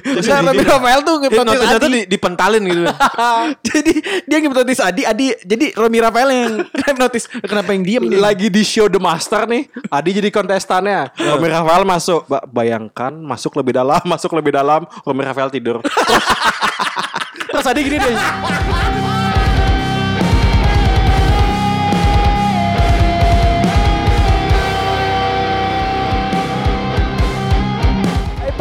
Enggak, 0.05 0.41
tapi 0.45 0.63
Rafael 0.69 1.01
tuh 1.01 1.15
tuh 1.25 1.89
Adi. 1.89 1.89
di, 1.89 2.01
dipentalin 2.05 2.63
gitu. 2.69 2.85
jadi 3.73 3.93
dia 4.29 4.39
hipnotis 4.45 4.81
Adi, 4.85 5.03
Adi 5.09 5.33
jadi 5.41 5.73
Romi 5.73 5.99
Rafael 6.05 6.29
yang 6.29 6.53
hipnotis. 6.93 7.25
Kenapa 7.41 7.73
yang 7.73 7.81
diem 7.81 8.05
lagi 8.21 8.53
di 8.53 8.61
show 8.61 8.93
The 8.93 9.01
Master 9.01 9.49
nih, 9.49 9.65
Adi 9.89 10.11
jadi 10.21 10.29
kontestannya. 10.29 11.17
Romi 11.17 11.49
Rafael 11.49 11.89
masuk, 11.89 12.29
Ba- 12.29 12.45
bayangkan 12.45 13.17
masuk 13.17 13.57
lebih 13.57 13.73
dalam, 13.73 14.05
masuk 14.05 14.37
lebih 14.37 14.53
dalam, 14.53 14.85
Romi 15.01 15.25
Rafael 15.25 15.49
tidur. 15.49 15.81
Terus 17.49 17.65
Adi 17.65 17.81
gini 17.89 17.97
deh. 17.97 18.17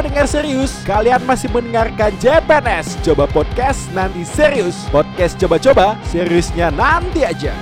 Pendengar 0.09 0.25
serius, 0.25 0.73
kalian 0.89 1.21
masih 1.21 1.53
mendengarkan 1.53 2.09
JPNS 2.17 2.97
Coba 3.05 3.29
podcast 3.29 3.85
nanti 3.93 4.25
serius. 4.25 4.89
Podcast 4.89 5.37
coba-coba, 5.37 5.93
seriusnya 6.09 6.73
nanti 6.73 7.21
aja 7.21 7.53